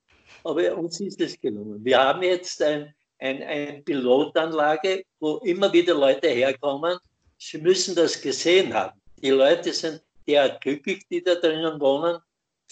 aber 0.45 0.79
uns 0.79 0.99
ist 1.01 1.21
es 1.21 1.39
gelungen. 1.39 1.85
Wir 1.85 2.03
haben 2.03 2.23
jetzt 2.23 2.63
ein, 2.63 2.95
ein, 3.19 3.43
eine 3.43 3.83
Pilotanlage, 3.83 5.05
wo 5.21 5.37
immer 5.45 5.71
wieder 5.71 5.93
Leute 5.93 6.29
herkommen. 6.29 6.97
Sie 7.37 7.59
müssen 7.59 7.95
das 7.95 8.19
gesehen 8.19 8.73
haben. 8.73 8.99
Die 9.21 9.29
Leute 9.29 9.75
sind 9.75 10.01
derart 10.27 10.63
glücklich, 10.63 11.07
die 11.11 11.23
da 11.23 11.35
drinnen 11.35 11.79
wohnen. 11.79 12.19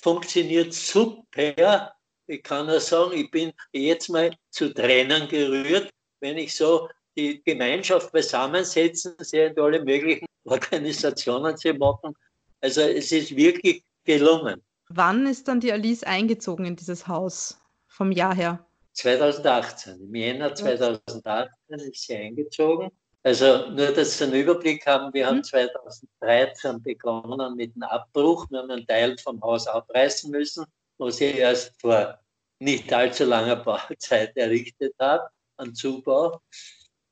Funktioniert 0.00 0.72
super. 0.72 1.92
Ich 2.32 2.42
kann 2.42 2.64
nur 2.64 2.80
sagen, 2.80 3.12
ich 3.12 3.30
bin 3.30 3.52
jetzt 3.74 4.08
mal 4.08 4.34
zu 4.50 4.72
Tränen 4.72 5.28
gerührt, 5.28 5.90
wenn 6.20 6.38
ich 6.38 6.56
so 6.56 6.88
die 7.14 7.42
Gemeinschaft 7.44 8.10
beisammensetzen, 8.10 9.14
sie 9.18 9.36
in 9.36 9.58
alle 9.58 9.84
möglichen 9.84 10.24
Organisationen 10.44 11.54
zu 11.58 11.74
machen. 11.74 12.14
Also 12.62 12.80
es 12.80 13.12
ist 13.12 13.36
wirklich 13.36 13.84
gelungen. 14.04 14.62
Wann 14.88 15.26
ist 15.26 15.46
dann 15.46 15.60
die 15.60 15.72
Alice 15.72 16.04
eingezogen 16.04 16.64
in 16.64 16.74
dieses 16.74 17.06
Haus 17.06 17.60
vom 17.86 18.10
Jahr 18.10 18.34
her? 18.34 18.64
2018. 18.94 20.00
Im 20.00 20.14
Jänner 20.14 20.54
2018 20.54 21.50
ist 21.80 22.06
sie 22.06 22.16
eingezogen. 22.16 22.90
Also 23.24 23.68
nur, 23.68 23.92
dass 23.92 24.16
Sie 24.16 24.24
einen 24.24 24.32
Überblick 24.32 24.86
haben, 24.86 25.12
wir 25.12 25.26
haben 25.26 25.44
2013 25.44 26.76
mhm. 26.76 26.82
begonnen 26.82 27.56
mit 27.56 27.74
dem 27.74 27.82
Abbruch. 27.82 28.46
Wir 28.48 28.60
haben 28.60 28.70
einen 28.70 28.86
Teil 28.86 29.18
vom 29.18 29.38
Haus 29.42 29.66
abreißen 29.66 30.30
müssen, 30.30 30.64
was 30.96 31.20
ich 31.20 31.36
erst 31.36 31.78
vor 31.78 32.21
nicht 32.62 32.92
allzu 32.92 33.24
langer 33.24 33.56
Bauzeit 33.56 34.36
errichtet 34.36 34.94
habe, 34.98 35.28
an 35.56 35.74
Zubau. 35.74 36.40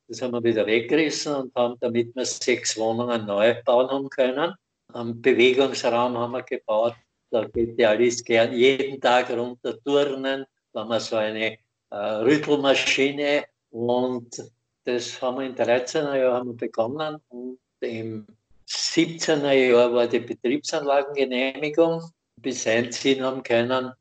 Das 0.08 0.22
haben 0.22 0.32
wir 0.32 0.42
wieder 0.42 0.66
weggerissen 0.66 1.34
und 1.34 1.54
haben, 1.54 1.76
damit 1.80 2.14
wir 2.14 2.24
sechs 2.24 2.76
Wohnungen 2.76 3.26
neu 3.26 3.54
bauen 3.64 3.88
haben 3.88 4.08
können. 4.10 4.54
Einen 4.92 5.20
Bewegungsraum 5.20 6.16
haben 6.18 6.32
wir 6.32 6.42
gebaut. 6.42 6.94
Da 7.30 7.44
geht 7.44 7.78
die 7.78 7.86
Alice 7.86 8.24
gern 8.24 8.52
jeden 8.52 9.00
Tag 9.00 9.30
runter 9.30 9.80
turnen. 9.84 10.44
Da 10.72 10.80
haben 10.80 10.88
wir 10.88 11.00
so 11.00 11.16
eine 11.16 11.58
äh, 11.90 11.96
Rüttelmaschine 11.96 13.44
und 13.70 14.42
das 14.84 15.22
haben 15.22 15.38
wir 15.38 15.46
in 15.46 15.54
13er 15.54 16.16
Jahren 16.16 16.56
begonnen 16.56 17.20
und 17.28 17.58
im 17.80 18.26
17er 18.66 19.52
Jahr 19.52 19.92
war 19.92 20.06
die 20.06 20.20
Betriebsanlagengenehmigung. 20.20 22.02
Bis 22.36 22.66
einziehen 22.66 23.22
haben 23.22 23.42
können, 23.42 23.92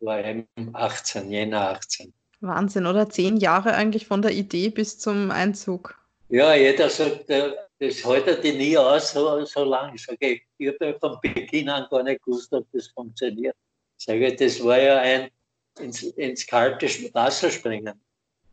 war 0.00 0.24
im 0.24 0.46
18, 0.72 1.30
Jänner 1.30 1.70
18. 1.70 2.12
Wahnsinn, 2.40 2.86
oder? 2.86 3.08
Zehn 3.08 3.36
Jahre 3.36 3.74
eigentlich 3.74 4.06
von 4.06 4.22
der 4.22 4.32
Idee 4.32 4.68
bis 4.68 4.98
zum 4.98 5.30
Einzug. 5.30 5.96
Ja, 6.28 6.54
jeder 6.54 6.88
sagt, 6.88 7.28
äh, 7.30 7.52
das 7.78 8.04
haltet 8.04 8.44
ihr 8.44 8.54
nie 8.54 8.76
aus, 8.76 9.12
so, 9.12 9.44
so 9.44 9.64
lange. 9.64 9.94
Ich 9.94 10.04
sage, 10.04 10.40
ich 10.58 10.68
habe 10.68 10.98
von 10.98 11.18
Beginn 11.20 11.68
an 11.68 11.86
gar 11.90 12.02
nicht 12.02 12.22
gewusst, 12.24 12.52
ob 12.52 12.66
das 12.72 12.88
funktioniert. 12.88 13.56
Ich 13.98 14.06
sage, 14.06 14.34
das 14.34 14.62
war 14.64 14.80
ja 14.80 14.98
ein 14.98 15.30
ins, 15.78 16.02
ins 16.02 16.46
kalte 16.46 16.86
Wasser 17.14 17.50
springen. 17.50 18.00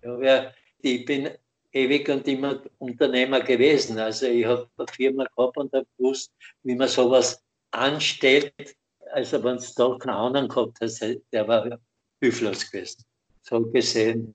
Ja, 0.03 0.51
ich 0.81 1.05
bin 1.05 1.29
ewig 1.71 2.09
und 2.09 2.27
immer 2.27 2.61
Unternehmer 2.77 3.41
gewesen. 3.41 3.99
Also 3.99 4.27
ich 4.27 4.45
habe 4.45 4.69
eine 4.77 4.87
Firma 4.87 5.25
gehabt 5.25 5.57
und 5.57 5.73
habe 5.73 5.87
gewusst, 5.97 6.31
wie 6.63 6.75
man 6.75 6.87
sowas 6.87 7.43
anstellt. 7.71 8.53
Also 9.11 9.43
wenn 9.43 9.55
es 9.55 9.73
da 9.73 9.95
keinen 9.97 10.13
anderen 10.13 10.47
gehabt 10.47 10.79
hat, 10.81 10.91
der 11.31 11.47
war 11.47 11.79
hilflos 12.21 12.69
gewesen. 12.69 13.03
So 13.41 13.61
gesehen 13.61 14.33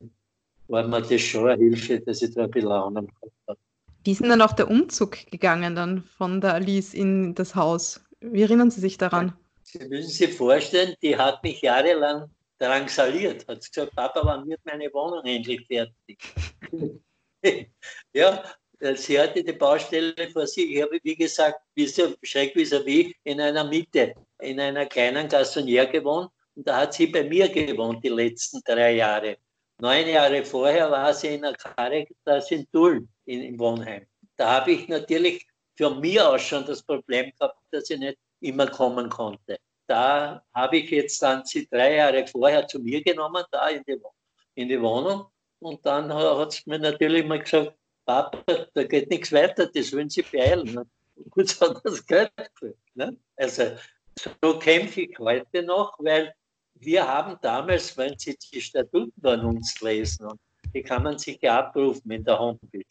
war 0.68 0.86
mir 0.86 1.02
das 1.02 1.20
schon 1.20 1.48
eine 1.48 1.62
Hilfe, 1.62 2.00
dass 2.00 2.22
ich 2.22 2.34
da 2.34 2.44
ein 2.44 2.50
bisschen 2.50 2.72
Ahnung 2.72 3.06
gehabt 3.06 3.32
habe. 3.48 3.58
Wie 4.04 4.12
ist 4.12 4.20
denn 4.20 4.28
dann 4.28 4.42
auch 4.42 4.52
der 4.52 4.70
Umzug 4.70 5.16
gegangen 5.30 5.74
dann 5.74 6.02
von 6.02 6.40
der 6.40 6.54
Alice 6.54 6.92
in 6.92 7.34
das 7.34 7.54
Haus? 7.54 8.04
Wie 8.20 8.42
erinnern 8.42 8.70
Sie 8.70 8.80
sich 8.80 8.98
daran? 8.98 9.32
Sie 9.62 9.78
müssen 9.88 10.10
sich 10.10 10.34
vorstellen, 10.34 10.94
die 11.02 11.16
hat 11.16 11.42
mich 11.42 11.62
jahrelang 11.62 12.30
drangsaliert. 12.58 13.46
Hat 13.48 13.60
gesagt, 13.60 13.94
Papa, 13.96 14.20
wann 14.24 14.46
wird 14.46 14.60
meine 14.64 14.92
Wohnung 14.92 15.24
endlich 15.24 15.66
fertig? 15.66 16.18
ja, 18.12 18.44
sie 18.94 19.18
hatte 19.18 19.42
die 19.42 19.52
Baustelle 19.52 20.14
vor 20.32 20.46
sich. 20.46 20.70
Ich 20.70 20.82
habe, 20.82 20.98
wie 21.02 21.16
gesagt, 21.16 21.60
wie 21.74 21.86
so 21.86 22.14
schreck 22.22 22.54
vis 22.54 22.72
in 23.24 23.40
einer 23.40 23.64
Mitte, 23.64 24.14
in 24.44 24.60
einer 24.60 24.86
kleinen 24.86 25.28
Gassonier 25.28 25.86
gewohnt. 25.86 26.30
Und 26.54 26.68
da 26.68 26.82
hat 26.82 26.94
sie 26.94 27.06
bei 27.08 27.24
mir 27.24 27.48
gewohnt, 27.48 28.04
die 28.04 28.08
letzten 28.08 28.60
drei 28.64 28.92
Jahre. 28.92 29.38
Neun 29.80 30.08
Jahre 30.08 30.44
vorher 30.44 30.90
war 30.90 31.12
sie 31.12 31.34
in 31.34 31.42
der 31.42 31.54
Caritas 31.54 32.50
in 32.50 32.66
Tulln, 32.70 33.08
in, 33.24 33.42
im 33.42 33.58
Wohnheim. 33.58 34.06
Da 34.36 34.60
habe 34.60 34.72
ich 34.72 34.88
natürlich 34.88 35.46
für 35.76 35.90
mich 35.90 36.20
aus 36.20 36.42
schon 36.42 36.64
das 36.64 36.82
Problem 36.82 37.32
gehabt, 37.38 37.58
dass 37.72 37.90
ich 37.90 37.98
nicht 37.98 38.18
immer 38.40 38.68
kommen 38.68 39.08
konnte. 39.08 39.58
Da 39.86 40.42
habe 40.54 40.78
ich 40.78 40.90
jetzt 40.90 41.20
dann 41.22 41.44
sie 41.44 41.66
drei 41.66 41.96
Jahre 41.96 42.26
vorher 42.26 42.66
zu 42.66 42.78
mir 42.78 43.02
genommen, 43.02 43.44
da 43.50 43.68
in 43.68 43.82
die, 43.86 44.00
in 44.54 44.68
die 44.68 44.80
Wohnung. 44.80 45.26
Und 45.58 45.84
dann 45.84 46.12
hat 46.12 46.52
es 46.52 46.66
mir 46.66 46.78
natürlich 46.78 47.26
mal 47.26 47.40
gesagt, 47.40 47.74
Papa, 48.06 48.66
da 48.74 48.84
geht 48.84 49.10
nichts 49.10 49.32
weiter, 49.32 49.66
das 49.66 49.92
wollen 49.92 50.10
Sie 50.10 50.22
beeilen. 50.22 50.88
Gut, 51.30 51.48
so 51.48 51.68
hat 51.74 51.80
das 51.84 52.06
Geld. 52.06 52.30
Ne? 52.94 53.16
Also 53.36 53.76
so 54.18 54.58
kämpfe 54.58 55.02
ich 55.02 55.18
heute 55.18 55.62
noch, 55.62 55.94
weil 55.98 56.34
wir 56.74 57.06
haben 57.06 57.36
damals, 57.42 57.96
wenn 57.96 58.18
Sie 58.18 58.36
die 58.52 58.60
Statuten 58.60 59.20
von 59.20 59.40
uns 59.40 59.80
lesen, 59.80 60.26
und 60.26 60.40
die 60.72 60.82
kann 60.82 61.02
man 61.02 61.18
sich 61.18 61.38
ja 61.40 61.60
abrufen 61.60 62.10
in 62.10 62.24
der 62.24 62.38
Homepage, 62.38 62.84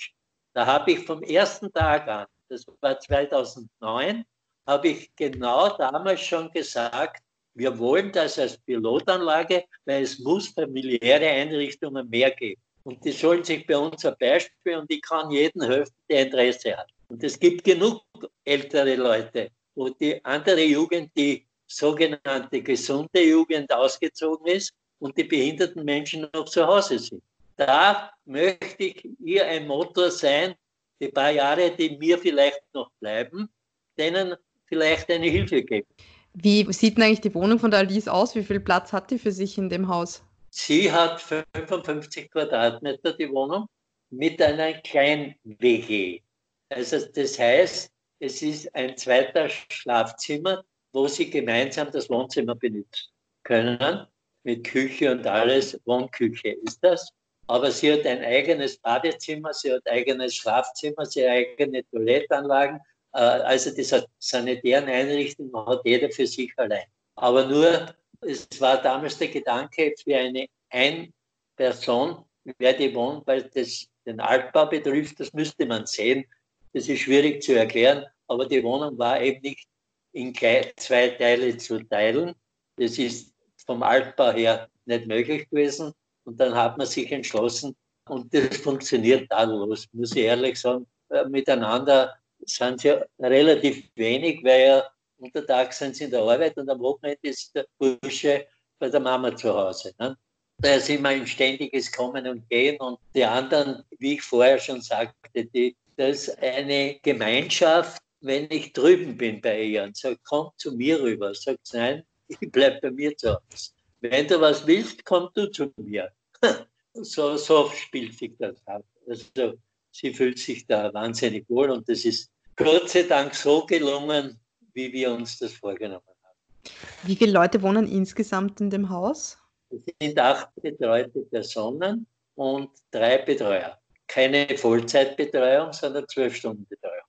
da 0.53 0.65
habe 0.65 0.91
ich 0.91 1.05
vom 1.05 1.21
ersten 1.23 1.71
Tag 1.71 2.07
an, 2.07 2.25
das 2.49 2.65
war 2.81 2.99
2009, 2.99 4.23
habe 4.67 4.87
ich 4.87 5.15
genau 5.15 5.75
damals 5.77 6.21
schon 6.21 6.51
gesagt, 6.51 7.21
wir 7.55 7.77
wollen 7.77 8.11
das 8.11 8.39
als 8.39 8.57
Pilotanlage, 8.57 9.65
weil 9.85 10.03
es 10.03 10.19
muss 10.19 10.47
familiäre 10.47 11.27
Einrichtungen 11.27 12.09
mehr 12.09 12.31
geben. 12.31 12.61
Und 12.83 13.03
die 13.05 13.11
sollen 13.11 13.43
sich 13.43 13.65
bei 13.65 13.77
uns 13.77 14.05
ein 14.05 14.15
Beispiel 14.19 14.77
und 14.77 14.91
ich 14.91 15.01
kann 15.01 15.29
jedem 15.31 15.61
helfen, 15.61 15.93
der 16.09 16.23
Interesse 16.25 16.75
hat. 16.75 16.89
Und 17.07 17.23
es 17.23 17.39
gibt 17.39 17.63
genug 17.63 18.01
ältere 18.43 18.95
Leute, 18.95 19.49
wo 19.75 19.89
die 19.89 20.23
andere 20.23 20.63
Jugend, 20.63 21.11
die 21.15 21.45
sogenannte 21.67 22.61
gesunde 22.61 23.21
Jugend 23.23 23.73
ausgezogen 23.73 24.47
ist 24.47 24.73
und 24.99 25.17
die 25.17 25.23
behinderten 25.23 25.83
Menschen 25.83 26.27
noch 26.33 26.45
zu 26.45 26.65
Hause 26.65 26.99
sind. 26.99 27.23
Da 27.55 28.11
möchte 28.25 28.83
ich 28.83 29.07
hier 29.23 29.45
ein 29.45 29.67
Motor 29.67 30.09
sein, 30.11 30.55
die 30.99 31.09
paar 31.09 31.31
Jahre, 31.31 31.71
die 31.71 31.97
mir 31.97 32.17
vielleicht 32.17 32.61
noch 32.73 32.89
bleiben, 32.99 33.49
denen 33.97 34.35
vielleicht 34.65 35.09
eine 35.11 35.27
Hilfe 35.27 35.61
geben. 35.63 35.87
Wie 36.33 36.71
sieht 36.73 36.97
denn 36.97 37.03
eigentlich 37.03 37.21
die 37.21 37.33
Wohnung 37.35 37.59
von 37.59 37.69
der 37.69 37.81
Alice 37.81 38.07
aus? 38.07 38.33
Wie 38.35 38.43
viel 38.43 38.59
Platz 38.59 38.91
hat 38.91 39.11
die 39.11 39.19
für 39.19 39.31
sich 39.31 39.57
in 39.57 39.69
dem 39.69 39.87
Haus? 39.87 40.23
Sie 40.49 40.91
hat 40.91 41.21
55 41.21 42.31
Quadratmeter 42.31 43.13
die 43.13 43.29
Wohnung 43.29 43.67
mit 44.09 44.41
einer 44.41 44.73
Klein-WG. 44.73 46.21
Also 46.69 47.05
das 47.13 47.37
heißt, 47.37 47.92
es 48.23 48.41
ist 48.41 48.73
ein 48.73 48.95
zweiter 48.95 49.49
Schlafzimmer, 49.49 50.63
wo 50.93 51.07
sie 51.07 51.29
gemeinsam 51.29 51.91
das 51.91 52.09
Wohnzimmer 52.09 52.55
benutzen 52.55 53.11
können, 53.43 54.07
mit 54.43 54.63
Küche 54.63 55.11
und 55.11 55.27
alles. 55.27 55.79
Wohnküche 55.85 56.49
ist 56.49 56.81
das. 56.81 57.09
Aber 57.47 57.69
sie 57.69 57.91
hat 57.91 58.05
ein 58.05 58.23
eigenes 58.23 58.77
Badezimmer, 58.77 59.53
sie 59.53 59.73
hat 59.73 59.85
ein 59.85 59.97
eigenes 59.97 60.35
Schlafzimmer, 60.35 61.05
sie 61.05 61.23
hat 61.23 61.31
eigene 61.31 61.83
Toilettanlagen. 61.89 62.79
Äh, 63.13 63.19
also 63.19 63.75
diese 63.75 64.05
sanitären 64.19 64.87
Einrichtungen 64.87 65.53
hat 65.67 65.81
jeder 65.83 66.09
für 66.09 66.25
sich 66.25 66.53
allein. 66.55 66.85
Aber 67.15 67.45
nur, 67.45 67.93
es 68.21 68.47
war 68.61 68.81
damals 68.81 69.17
der 69.17 69.27
Gedanke 69.27 69.93
für 70.01 70.15
eine 70.15 70.47
Ein-Person, 70.69 72.23
wer 72.57 72.73
die 72.73 72.95
wohnt, 72.95 73.27
weil 73.27 73.43
das 73.53 73.85
den 74.05 74.21
Altbau 74.21 74.65
betrifft, 74.67 75.19
das 75.19 75.33
müsste 75.33 75.65
man 75.65 75.85
sehen. 75.85 76.25
Das 76.73 76.87
ist 76.87 77.01
schwierig 77.01 77.41
zu 77.43 77.53
erklären, 77.53 78.05
aber 78.27 78.47
die 78.47 78.63
Wohnung 78.63 78.97
war 78.97 79.21
eben 79.21 79.41
nicht 79.41 79.67
in 80.11 80.33
zwei 80.35 81.09
Teile 81.09 81.57
zu 81.57 81.79
teilen. 81.83 82.33
Das 82.77 82.97
ist 82.97 83.33
vom 83.65 83.83
Altbau 83.83 84.31
her 84.31 84.69
nicht 84.85 85.07
möglich 85.07 85.49
gewesen. 85.49 85.93
Und 86.25 86.39
dann 86.39 86.55
hat 86.55 86.77
man 86.77 86.87
sich 86.87 87.11
entschlossen, 87.11 87.75
Und 88.09 88.33
das 88.33 88.57
funktioniert 88.57 89.29
tadellos, 89.29 89.87
muss 89.93 90.15
ich 90.15 90.23
ehrlich 90.23 90.59
sagen. 90.59 90.85
Äh, 91.09 91.25
miteinander 91.25 92.13
sind 92.45 92.81
sie 92.81 92.99
relativ 93.19 93.89
wenig, 93.95 94.43
weil 94.43 94.67
ja 94.67 94.83
untertags 95.17 95.77
sind 95.77 95.95
sie 95.95 96.05
in 96.05 96.11
der 96.11 96.21
Arbeit 96.21 96.57
und 96.57 96.69
am 96.69 96.79
Wochenende 96.79 97.19
ist 97.21 97.55
der 97.55 97.65
Bursche 97.77 98.45
bei 98.79 98.89
der 98.89 98.99
Mama 98.99 99.35
zu 99.35 99.53
Hause. 99.53 99.93
Ne? 99.99 100.17
Da 100.57 100.75
ist 100.75 100.89
immer 100.89 101.09
ein 101.09 101.25
ständiges 101.25 101.91
Kommen 101.91 102.27
und 102.27 102.47
Gehen 102.49 102.77
und 102.79 102.99
die 103.15 103.23
anderen, 103.23 103.83
wie 103.99 104.15
ich 104.15 104.21
vorher 104.21 104.59
schon 104.59 104.81
sagte, 104.81 105.45
die, 105.45 105.75
das 105.97 106.27
ist 106.27 106.39
eine 106.39 106.99
Gemeinschaft, 107.01 108.01
wenn 108.21 108.47
ich 108.49 108.73
drüben 108.73 109.17
bin 109.17 109.41
bei 109.41 109.63
ihr 109.63 109.83
und 109.83 109.97
sage, 109.97 110.17
komm 110.23 110.49
zu 110.57 110.71
mir 110.71 111.01
rüber, 111.01 111.33
sagt 111.33 111.73
nein, 111.73 112.03
ich 112.27 112.51
bleibe 112.51 112.79
bei 112.81 112.91
mir 112.91 113.15
zu 113.17 113.33
Hause. 113.33 113.71
Wenn 114.01 114.27
du 114.27 114.39
was 114.39 114.65
willst, 114.65 115.03
komm 115.05 115.29
du 115.33 115.49
zu 115.51 115.71
mir. 115.77 116.11
so, 116.93 117.37
so 117.37 117.69
spielt 117.69 118.17
sich 118.17 118.33
das 118.37 118.55
ab. 118.65 118.83
Also, 119.07 119.53
sie 119.91 120.13
fühlt 120.13 120.39
sich 120.39 120.65
da 120.65 120.93
wahnsinnig 120.93 121.49
wohl 121.49 121.69
und 121.69 121.87
das 121.87 122.05
ist 122.05 122.29
Gott 122.55 122.89
sei 122.89 123.03
Dank 123.03 123.33
so 123.33 123.65
gelungen, 123.65 124.39
wie 124.73 124.91
wir 124.91 125.11
uns 125.11 125.39
das 125.39 125.53
vorgenommen 125.53 126.03
haben. 126.23 126.69
Wie 127.03 127.15
viele 127.15 127.31
Leute 127.31 127.61
wohnen 127.61 127.87
insgesamt 127.87 128.61
in 128.61 128.69
dem 128.69 128.89
Haus? 128.89 129.37
Es 129.69 129.81
sind 129.99 130.19
acht 130.19 130.49
betreute 130.61 131.21
Personen 131.31 132.05
und 132.35 132.69
drei 132.91 133.17
Betreuer. 133.19 133.79
Keine 134.13 134.47
Vollzeitbetreuung, 134.57 135.73
sondern 135.73 136.07
zwölf 136.07 136.35
Stunden 136.35 136.67
Betreuung. 136.67 137.07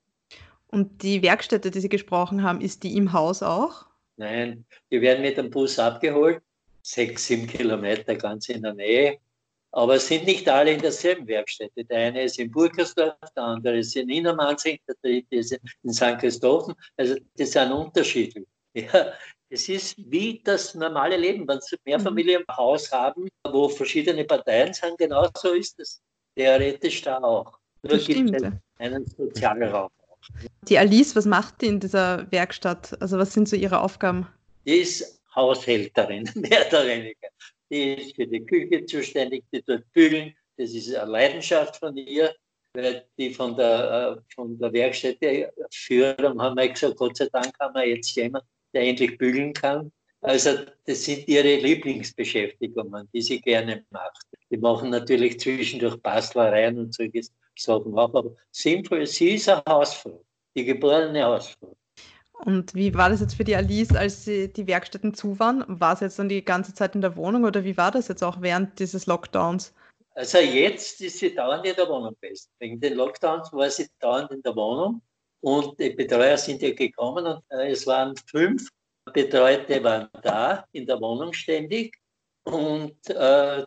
Und 0.68 1.02
die 1.02 1.22
Werkstätte, 1.22 1.70
die 1.70 1.80
Sie 1.80 1.90
gesprochen 1.90 2.42
haben, 2.42 2.62
ist 2.62 2.82
die 2.82 2.96
im 2.96 3.12
Haus 3.12 3.42
auch? 3.42 3.84
Nein, 4.16 4.64
die 4.90 5.02
werden 5.02 5.20
mit 5.20 5.36
dem 5.36 5.50
Bus 5.50 5.78
abgeholt, 5.78 6.40
sechs, 6.80 7.26
sieben 7.26 7.46
Kilometer 7.46 8.14
ganz 8.14 8.48
in 8.48 8.62
der 8.62 8.72
Nähe. 8.72 9.18
Aber 9.72 9.96
es 9.96 10.06
sind 10.06 10.24
nicht 10.24 10.48
alle 10.48 10.72
in 10.72 10.80
derselben 10.80 11.28
Werkstätte. 11.28 11.84
Der 11.84 11.98
eine 11.98 12.22
ist 12.22 12.38
in 12.38 12.50
Burgersdorf, 12.50 13.16
der 13.36 13.42
andere 13.42 13.78
ist 13.80 13.94
in 13.96 14.08
Innermansing, 14.08 14.78
der 14.88 14.94
dritte 15.02 15.36
ist 15.36 15.58
in 15.82 15.92
St. 15.92 16.18
Christophen. 16.18 16.74
Also 16.96 17.16
das 17.36 17.52
sind 17.52 17.70
unterschiedlich. 17.70 18.46
Ja, 18.76 19.12
es 19.50 19.68
ist 19.68 19.94
wie 20.10 20.42
das 20.42 20.74
normale 20.74 21.16
Leben. 21.16 21.46
Wenn 21.46 21.60
Sie 21.60 21.76
mehr 21.84 22.00
Familien 22.00 22.42
im 22.42 22.56
Haus 22.56 22.90
haben, 22.90 23.28
wo 23.46 23.68
verschiedene 23.68 24.24
Parteien 24.24 24.74
sind, 24.74 24.98
genauso 24.98 25.52
ist 25.52 25.78
es 25.78 26.02
theoretisch 26.36 27.02
da 27.02 27.18
auch. 27.18 27.58
Nur 27.82 27.98
gibt 27.98 28.34
es 28.34 28.52
einen 28.78 29.06
Sozialraum. 29.06 29.90
Die 30.68 30.78
Alice, 30.78 31.14
was 31.14 31.26
macht 31.26 31.60
die 31.60 31.66
in 31.66 31.80
dieser 31.80 32.30
Werkstatt? 32.32 32.96
Also 33.00 33.18
was 33.18 33.32
sind 33.32 33.48
so 33.48 33.56
ihre 33.56 33.80
Aufgaben? 33.80 34.26
Die 34.66 34.78
ist 34.78 35.20
Haushälterin, 35.34 36.28
mehr 36.34 36.66
oder 36.68 36.86
weniger. 36.86 37.28
Die 37.70 37.94
ist 37.94 38.16
für 38.16 38.26
die 38.26 38.44
Küche 38.44 38.86
zuständig, 38.86 39.44
die 39.52 39.62
tut 39.62 39.84
bügeln. 39.92 40.34
Das 40.56 40.70
ist 40.70 40.94
eine 40.94 41.10
Leidenschaft 41.10 41.76
von 41.76 41.96
ihr, 41.96 42.34
weil 42.74 43.04
die 43.18 43.34
von 43.34 43.56
der, 43.56 44.16
äh, 44.16 44.34
von 44.34 44.58
der 44.58 44.72
Werkstätte 44.72 45.52
Führung 45.72 46.40
haben 46.40 46.56
wir 46.56 46.68
gesagt, 46.68 46.96
Gott 46.96 47.16
sei 47.16 47.28
Dank 47.32 47.52
haben 47.60 47.74
wir 47.74 47.88
jetzt 47.88 48.14
jemanden, 48.14 48.46
der 48.72 48.82
endlich 48.82 49.18
bügeln 49.18 49.52
kann. 49.52 49.92
Also 50.24 50.52
das 50.86 51.04
sind 51.04 51.28
ihre 51.28 51.56
Lieblingsbeschäftigungen, 51.56 53.06
die 53.12 53.20
sie 53.20 53.42
gerne 53.42 53.84
macht. 53.90 54.26
Die 54.50 54.56
machen 54.56 54.88
natürlich 54.88 55.38
zwischendurch 55.38 56.00
Bastlereien 56.00 56.78
und 56.78 56.94
solche 56.94 57.20
Sachen 57.58 57.92
auch, 57.98 58.14
aber 58.14 58.34
sinnvoll, 58.50 59.06
sie 59.06 59.34
ist 59.34 59.50
eine 59.50 59.62
Hausfrau, 59.68 60.24
die 60.56 60.64
geborene 60.64 61.24
Hausfrau. 61.24 61.76
Und 62.46 62.74
wie 62.74 62.94
war 62.94 63.10
das 63.10 63.20
jetzt 63.20 63.34
für 63.34 63.44
die 63.44 63.54
Alice, 63.54 63.94
als 63.94 64.24
sie 64.24 64.50
die 64.50 64.66
Werkstätten 64.66 65.12
zu 65.12 65.38
waren? 65.38 65.62
War 65.68 65.94
sie 65.94 66.06
jetzt 66.06 66.18
dann 66.18 66.30
die 66.30 66.42
ganze 66.42 66.72
Zeit 66.72 66.94
in 66.94 67.02
der 67.02 67.16
Wohnung 67.16 67.44
oder 67.44 67.62
wie 67.62 67.76
war 67.76 67.90
das 67.90 68.08
jetzt 68.08 68.24
auch 68.24 68.40
während 68.40 68.78
dieses 68.78 69.04
Lockdowns? 69.04 69.74
Also 70.14 70.38
jetzt 70.38 71.02
ist 71.02 71.18
sie 71.18 71.34
dauernd 71.34 71.66
in 71.66 71.76
der 71.76 71.86
Wohnung 71.86 72.16
fest. 72.20 72.50
Wegen 72.60 72.80
den 72.80 72.94
Lockdowns 72.94 73.52
war 73.52 73.68
sie 73.68 73.88
dauernd 74.00 74.30
in 74.30 74.40
der 74.40 74.56
Wohnung 74.56 75.02
und 75.42 75.78
die 75.78 75.90
Betreuer 75.90 76.38
sind 76.38 76.62
ja 76.62 76.72
gekommen 76.72 77.26
und 77.26 77.42
äh, 77.50 77.72
es 77.72 77.86
waren 77.86 78.14
fünf 78.26 78.70
Betreute 79.12 79.82
waren 79.82 80.08
da 80.22 80.64
in 80.72 80.86
der 80.86 81.00
Wohnung 81.00 81.32
ständig 81.32 81.96
und 82.44 82.96
äh, 83.10 83.64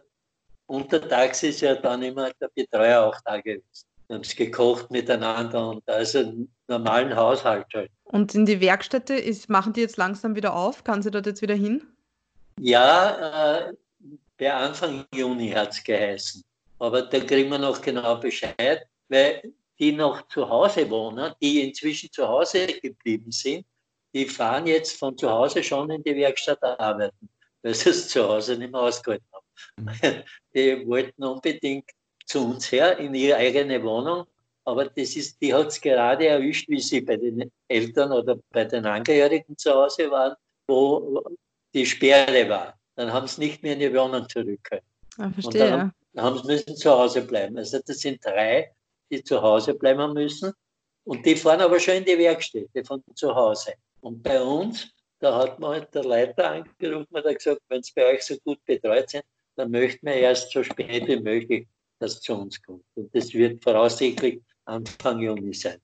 untertags 0.65 1.43
ist 1.43 1.61
ja 1.61 1.75
dann 1.75 2.03
immer 2.03 2.31
der 2.41 2.49
Betreuer 2.53 3.03
auch 3.03 3.19
da 3.25 3.39
gewesen. 3.39 3.85
Wir 4.07 4.15
haben 4.15 4.21
es 4.21 4.35
gekocht 4.35 4.89
miteinander 4.89 5.69
und 5.69 5.87
also 5.89 6.19
einen 6.19 6.55
normalen 6.67 7.15
Haushalt 7.15 7.65
halt. 7.73 7.91
Und 8.05 8.33
in 8.35 8.45
die 8.45 8.61
Werkstätte 8.61 9.13
ist, 9.13 9.49
machen 9.49 9.73
die 9.73 9.81
jetzt 9.81 9.97
langsam 9.97 10.35
wieder 10.35 10.55
auf? 10.55 10.83
Kann 10.83 11.01
sie 11.01 11.11
dort 11.11 11.25
jetzt 11.25 11.41
wieder 11.41 11.55
hin? 11.55 11.85
Ja, 12.59 13.67
äh, 13.67 13.73
per 14.37 14.55
Anfang 14.55 15.05
Juni 15.13 15.49
hat 15.51 15.71
es 15.71 15.83
geheißen. 15.83 16.41
Aber 16.79 17.01
da 17.01 17.19
kriegen 17.19 17.49
wir 17.49 17.57
noch 17.57 17.81
genau 17.81 18.15
Bescheid, 18.17 18.87
weil 19.09 19.41
die 19.79 19.91
noch 19.91 20.27
zu 20.29 20.47
Hause 20.47 20.89
wohnen, 20.89 21.33
die 21.41 21.67
inzwischen 21.67 22.11
zu 22.11 22.27
Hause 22.27 22.67
geblieben 22.67 23.31
sind, 23.31 23.65
die 24.13 24.25
fahren 24.25 24.67
jetzt 24.67 24.97
von 24.97 25.17
zu 25.17 25.29
Hause 25.29 25.63
schon 25.63 25.89
in 25.91 26.03
die 26.03 26.15
Werkstatt 26.15 26.63
arbeiten, 26.63 27.29
weil 27.61 27.73
sie 27.73 27.89
es 27.89 28.09
zu 28.09 28.27
Hause 28.27 28.57
nicht 28.57 28.71
mehr 28.71 28.81
ausgehalten 28.81 29.27
haben. 29.31 29.45
Mhm. 29.77 30.23
Die 30.53 30.87
wollten 30.87 31.23
unbedingt 31.23 31.89
zu 32.25 32.45
uns 32.45 32.71
her 32.71 32.97
in 32.97 33.13
ihre 33.13 33.37
eigene 33.37 33.81
Wohnung, 33.83 34.25
aber 34.65 34.85
das 34.85 35.15
ist, 35.15 35.41
die 35.41 35.53
hat 35.53 35.67
es 35.67 35.79
gerade 35.79 36.27
erwischt, 36.27 36.67
wie 36.67 36.81
sie 36.81 37.01
bei 37.01 37.15
den 37.15 37.49
Eltern 37.67 38.11
oder 38.11 38.37
bei 38.51 38.65
den 38.65 38.85
Angehörigen 38.85 39.57
zu 39.57 39.71
Hause 39.73 40.11
waren, 40.11 40.35
wo 40.67 41.23
die 41.73 41.85
Sperre 41.85 42.49
war. 42.49 42.77
Dann 42.95 43.13
haben 43.13 43.27
sie 43.27 43.41
nicht 43.41 43.63
mehr 43.63 43.73
in 43.73 43.79
die 43.79 43.93
Wohnung 43.93 44.27
zurück 44.27 44.59
können. 44.63 44.81
Ah, 45.17 45.31
verstehe. 45.31 45.63
Und 45.63 45.71
dann 45.71 45.93
haben 46.17 46.37
sie 46.39 46.47
müssen 46.47 46.75
zu 46.75 46.91
Hause 46.91 47.21
bleiben. 47.21 47.57
Also 47.57 47.79
das 47.85 47.99
sind 47.99 48.23
drei, 48.25 48.71
die 49.09 49.23
zu 49.23 49.41
Hause 49.41 49.73
bleiben 49.73 50.13
müssen. 50.13 50.51
Und 51.05 51.25
die 51.25 51.35
fahren 51.35 51.61
aber 51.61 51.79
schon 51.79 51.95
in 51.95 52.05
die 52.05 52.17
Werkstätte 52.17 52.83
von 52.83 53.01
zu 53.15 53.33
Hause. 53.33 53.73
Und 54.01 54.23
bei 54.23 54.41
uns, 54.41 54.87
da 55.19 55.37
hat 55.37 55.59
man 55.59 55.71
halt 55.71 55.93
der 55.93 56.03
Leiter 56.03 56.51
angerufen 56.51 57.07
und 57.09 57.25
hat 57.25 57.35
gesagt, 57.35 57.61
wenn 57.69 57.79
es 57.81 57.91
bei 57.91 58.05
euch 58.13 58.23
so 58.23 58.35
gut 58.43 58.63
betreut 58.65 59.09
sind, 59.09 59.23
dann 59.55 59.71
möchten 59.71 60.05
wir 60.05 60.13
erst 60.13 60.51
so 60.51 60.63
spät 60.63 61.07
wie 61.07 61.19
möglich, 61.19 61.67
dass 61.99 62.13
es 62.13 62.21
zu 62.21 62.33
uns 62.35 62.61
kommt. 62.61 62.83
Und 62.95 63.13
das 63.15 63.33
wird 63.33 63.63
voraussichtlich 63.63 64.41
Anfang 64.65 65.19
Juni 65.19 65.53
sein. 65.53 65.79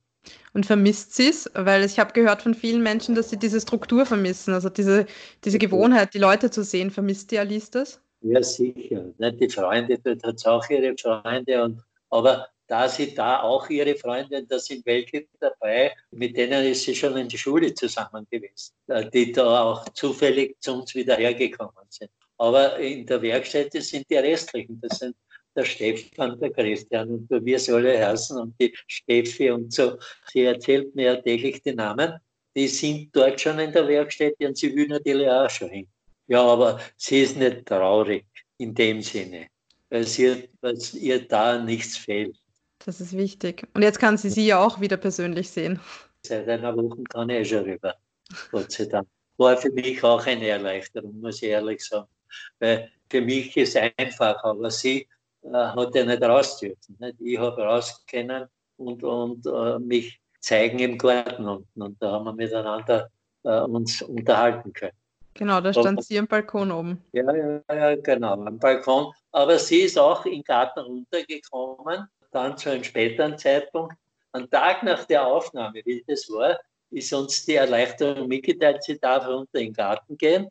Und 0.52 0.64
vermisst 0.64 1.14
sie 1.14 1.28
es? 1.28 1.50
Weil 1.54 1.84
ich 1.84 1.98
habe 1.98 2.12
gehört 2.12 2.42
von 2.42 2.54
vielen 2.54 2.82
Menschen, 2.82 3.14
dass 3.14 3.30
sie 3.30 3.36
diese 3.36 3.60
Struktur 3.60 4.06
vermissen, 4.06 4.54
also 4.54 4.70
diese, 4.70 5.06
diese 5.44 5.58
Gewohnheit, 5.58 6.14
die 6.14 6.18
Leute 6.18 6.50
zu 6.50 6.62
sehen. 6.62 6.90
Vermisst 6.90 7.30
die 7.30 7.38
Alice 7.38 7.70
das? 7.70 8.00
Ja, 8.22 8.42
sicher. 8.42 9.04
Die 9.18 9.48
Freunde, 9.50 9.98
dort 9.98 10.22
hat 10.22 10.36
es 10.36 10.46
auch 10.46 10.68
ihre 10.70 10.96
Freunde. 10.96 11.64
Und, 11.64 11.82
aber 12.10 12.46
da 12.66 12.88
sie 12.88 13.14
da 13.14 13.42
auch 13.42 13.68
ihre 13.68 13.94
Freunde, 13.94 14.44
da 14.44 14.58
sind 14.58 14.84
welche 14.86 15.26
dabei, 15.38 15.92
mit 16.10 16.36
denen 16.36 16.64
ist 16.64 16.84
sie 16.84 16.94
schon 16.94 17.16
in 17.16 17.28
die 17.28 17.38
Schule 17.38 17.74
zusammen 17.74 18.26
gewesen, 18.30 18.72
äh, 18.88 19.08
die 19.10 19.32
da 19.32 19.62
auch 19.64 19.88
zufällig 19.90 20.56
zu 20.60 20.74
uns 20.74 20.94
wieder 20.94 21.16
hergekommen 21.16 21.86
sind. 21.88 22.10
Aber 22.38 22.78
in 22.78 23.06
der 23.06 23.22
Werkstätte 23.22 23.80
sind 23.80 24.08
die 24.10 24.16
restlichen, 24.16 24.80
das 24.80 24.98
sind 24.98 25.16
der 25.54 25.64
Stefan, 25.64 26.38
der 26.40 26.50
Christian 26.50 27.08
und 27.10 27.30
wir 27.30 27.60
alle 27.74 28.06
heißen 28.06 28.38
und 28.38 28.54
die 28.60 28.74
Steffi 28.88 29.50
und 29.50 29.72
so. 29.72 29.96
Sie 30.32 30.42
erzählt 30.42 30.94
mir 30.94 31.22
täglich 31.22 31.62
die 31.62 31.74
Namen. 31.74 32.14
Die 32.56 32.68
sind 32.68 33.14
dort 33.14 33.40
schon 33.40 33.58
in 33.58 33.72
der 33.72 33.86
Werkstätte 33.86 34.48
und 34.48 34.56
sie 34.56 34.74
will 34.74 34.88
natürlich 34.88 35.28
auch 35.28 35.50
schon 35.50 35.70
hin. 35.70 35.88
Ja, 36.26 36.42
aber 36.42 36.80
sie 36.96 37.22
ist 37.22 37.36
nicht 37.36 37.66
traurig 37.66 38.24
in 38.58 38.74
dem 38.74 39.02
Sinne, 39.02 39.48
weil, 39.90 40.04
sie, 40.04 40.48
weil 40.60 40.78
ihr 40.94 41.26
da 41.26 41.58
nichts 41.62 41.96
fehlt. 41.96 42.36
Das 42.84 43.00
ist 43.00 43.16
wichtig. 43.16 43.66
Und 43.74 43.82
jetzt 43.82 43.98
kann 43.98 44.18
sie 44.18 44.30
sie 44.30 44.46
ja 44.46 44.62
auch 44.62 44.80
wieder 44.80 44.96
persönlich 44.96 45.50
sehen. 45.50 45.80
Seit 46.22 46.48
einer 46.48 46.76
Woche 46.76 47.02
kann 47.04 47.30
ich 47.30 47.48
schon 47.48 47.64
rüber. 47.64 47.94
Gott 48.50 48.72
sei 48.72 48.84
Dank. 48.86 49.08
War 49.36 49.56
für 49.56 49.70
mich 49.70 50.02
auch 50.04 50.24
eine 50.26 50.48
Erleichterung, 50.48 51.20
muss 51.20 51.42
ich 51.42 51.48
ehrlich 51.48 51.84
sagen. 51.84 52.08
Weil 52.58 52.90
für 53.10 53.20
mich 53.20 53.56
ist 53.56 53.74
es 53.74 53.92
einfach, 53.96 54.42
aber 54.44 54.70
sie 54.70 55.08
äh, 55.42 55.50
hat 55.52 55.94
ja 55.94 56.04
nicht 56.04 56.22
raus 56.22 56.58
dürfen. 56.58 56.96
Nicht? 56.98 57.16
Ich 57.20 57.38
habe 57.38 57.62
raus 57.62 58.04
können 58.06 58.46
und, 58.76 59.02
und 59.02 59.46
äh, 59.46 59.78
mich 59.78 60.20
zeigen 60.40 60.78
im 60.78 60.98
Garten 60.98 61.48
unten. 61.48 61.82
Und 61.82 62.00
da 62.02 62.12
haben 62.12 62.24
wir 62.24 62.32
miteinander 62.34 63.10
äh, 63.44 63.60
uns 63.60 64.02
unterhalten 64.02 64.72
können. 64.72 64.96
Genau, 65.34 65.60
da 65.60 65.72
stand 65.72 65.98
aber, 65.98 66.02
sie 66.02 66.18
am 66.18 66.28
Balkon 66.28 66.70
oben. 66.70 67.02
Ja, 67.12 67.34
ja, 67.34 67.60
ja, 67.68 67.96
genau, 67.96 68.34
am 68.34 68.58
Balkon. 68.58 69.12
Aber 69.32 69.58
sie 69.58 69.80
ist 69.80 69.98
auch 69.98 70.24
im 70.26 70.42
Garten 70.44 70.80
runtergekommen, 70.80 72.08
dann 72.34 72.56
zu 72.56 72.70
einem 72.70 72.84
späteren 72.84 73.38
Zeitpunkt. 73.38 73.94
Am 74.32 74.50
Tag 74.50 74.82
nach 74.82 75.04
der 75.04 75.26
Aufnahme, 75.26 75.80
wie 75.84 76.04
das 76.06 76.28
war, 76.28 76.58
ist 76.90 77.12
uns 77.12 77.44
die 77.44 77.54
Erleichterung 77.54 78.28
mitgeteilt, 78.28 78.82
sie 78.82 78.98
darf 78.98 79.26
runter 79.26 79.58
in 79.58 79.66
den 79.66 79.72
Garten 79.72 80.16
gehen. 80.16 80.48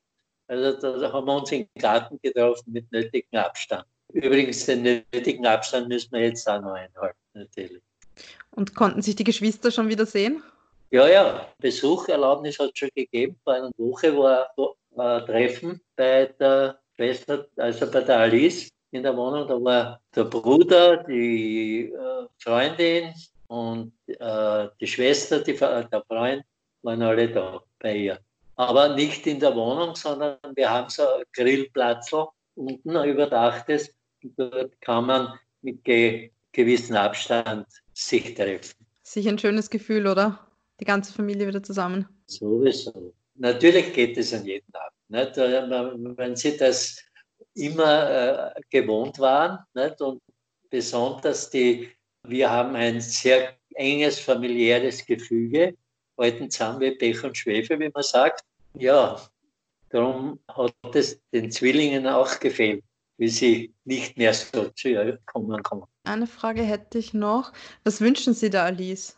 Also 0.47 0.99
da 0.99 1.11
haben 1.11 1.25
wir 1.25 1.35
uns 1.35 1.51
im 1.51 1.67
Garten 1.79 2.19
getroffen 2.21 2.71
mit 2.71 2.91
nötigem 2.91 3.39
Abstand. 3.39 3.85
Übrigens, 4.11 4.65
den 4.65 4.83
nötigen 4.83 5.45
Abstand 5.45 5.87
müssen 5.87 6.11
wir 6.11 6.21
jetzt 6.21 6.47
auch 6.47 6.61
noch 6.61 6.73
einhalten, 6.73 7.17
natürlich. 7.33 7.81
Und 8.51 8.75
konnten 8.75 9.01
sich 9.01 9.15
die 9.15 9.23
Geschwister 9.23 9.71
schon 9.71 9.89
wieder 9.89 10.05
sehen? 10.05 10.43
Ja, 10.91 11.07
ja, 11.07 11.47
Besucherlaubnis 11.57 12.59
hat 12.59 12.71
es 12.73 12.79
schon 12.79 12.89
gegeben. 12.93 13.35
Vor 13.43 13.53
einer 13.53 13.71
Woche 13.77 14.15
war 14.15 14.53
ein 14.95 15.25
Treffen 15.25 15.81
bei 15.95 16.27
der 16.39 16.79
Schwester, 16.95 17.47
also 17.57 17.89
bei 17.89 18.01
der 18.01 18.19
Alice. 18.19 18.69
In 18.93 19.03
der 19.03 19.15
Wohnung. 19.17 19.47
Da 19.47 19.61
war 19.61 20.01
der 20.15 20.25
Bruder, 20.25 21.03
die 21.03 21.91
äh, 21.91 22.27
Freundin 22.37 23.13
und 23.47 23.93
äh, 24.07 24.67
die 24.79 24.87
Schwester, 24.87 25.39
die, 25.39 25.53
der 25.53 26.03
Freund, 26.07 26.43
waren 26.83 27.01
alle 27.01 27.29
da 27.29 27.61
bei 27.79 27.95
ihr. 27.95 28.19
Aber 28.55 28.95
nicht 28.95 29.25
in 29.25 29.39
der 29.39 29.55
Wohnung, 29.55 29.95
sondern 29.95 30.37
wir 30.55 30.69
haben 30.69 30.89
so 30.89 31.03
ein 31.03 31.23
Grillplatz 31.33 32.13
unten, 32.55 32.95
ein 32.95 33.09
überdachtes. 33.09 33.95
Und 34.23 34.33
dort 34.37 34.79
kann 34.81 35.05
man 35.05 35.39
mit 35.61 35.83
ge 35.83 36.29
gewissem 36.51 36.95
Abstand 36.95 37.65
sich 37.93 38.35
treffen. 38.35 38.85
Sicher 39.01 39.29
ein 39.29 39.39
schönes 39.39 39.71
Gefühl, 39.71 40.05
oder? 40.05 40.39
Die 40.79 40.85
ganze 40.85 41.11
Familie 41.11 41.47
wieder 41.47 41.63
zusammen. 41.63 42.07
Sowieso. 42.27 43.13
Natürlich 43.35 43.91
geht 43.93 44.17
es 44.17 44.33
an 44.33 44.45
jeden 44.45 44.71
Abend. 44.75 45.09
Nicht? 45.09 46.17
Wenn 46.17 46.35
Sie 46.35 46.55
das 46.55 47.01
immer 47.55 48.55
äh, 48.55 48.61
gewohnt 48.69 49.19
waren 49.19 49.59
nicht? 49.73 50.01
und 50.01 50.21
besonders 50.69 51.49
die, 51.49 51.89
wir 52.23 52.49
haben 52.49 52.75
ein 52.75 52.99
sehr 53.01 53.55
enges 53.75 54.19
familiäres 54.19 55.05
Gefüge, 55.05 55.75
halten 56.17 56.49
zusammen 56.49 56.79
wie 56.79 56.91
Pech 56.91 57.23
und 57.23 57.37
Schwefel, 57.37 57.79
wie 57.79 57.91
man 57.93 58.03
sagt. 58.03 58.43
Ja, 58.75 59.19
darum 59.89 60.39
hat 60.47 60.73
es 60.93 61.19
den 61.31 61.51
Zwillingen 61.51 62.07
auch 62.07 62.39
gefehlt, 62.39 62.83
wie 63.17 63.29
sie 63.29 63.73
nicht 63.85 64.17
mehr 64.17 64.33
so 64.33 64.69
zu 64.69 64.89
ihr 64.89 65.19
kommen 65.25 65.61
konnten. 65.63 65.87
Eine 66.05 66.27
Frage 66.27 66.63
hätte 66.63 66.97
ich 66.97 67.13
noch. 67.13 67.53
Was 67.83 68.01
wünschen 68.01 68.33
Sie 68.33 68.49
der 68.49 68.63
Alice? 68.63 69.17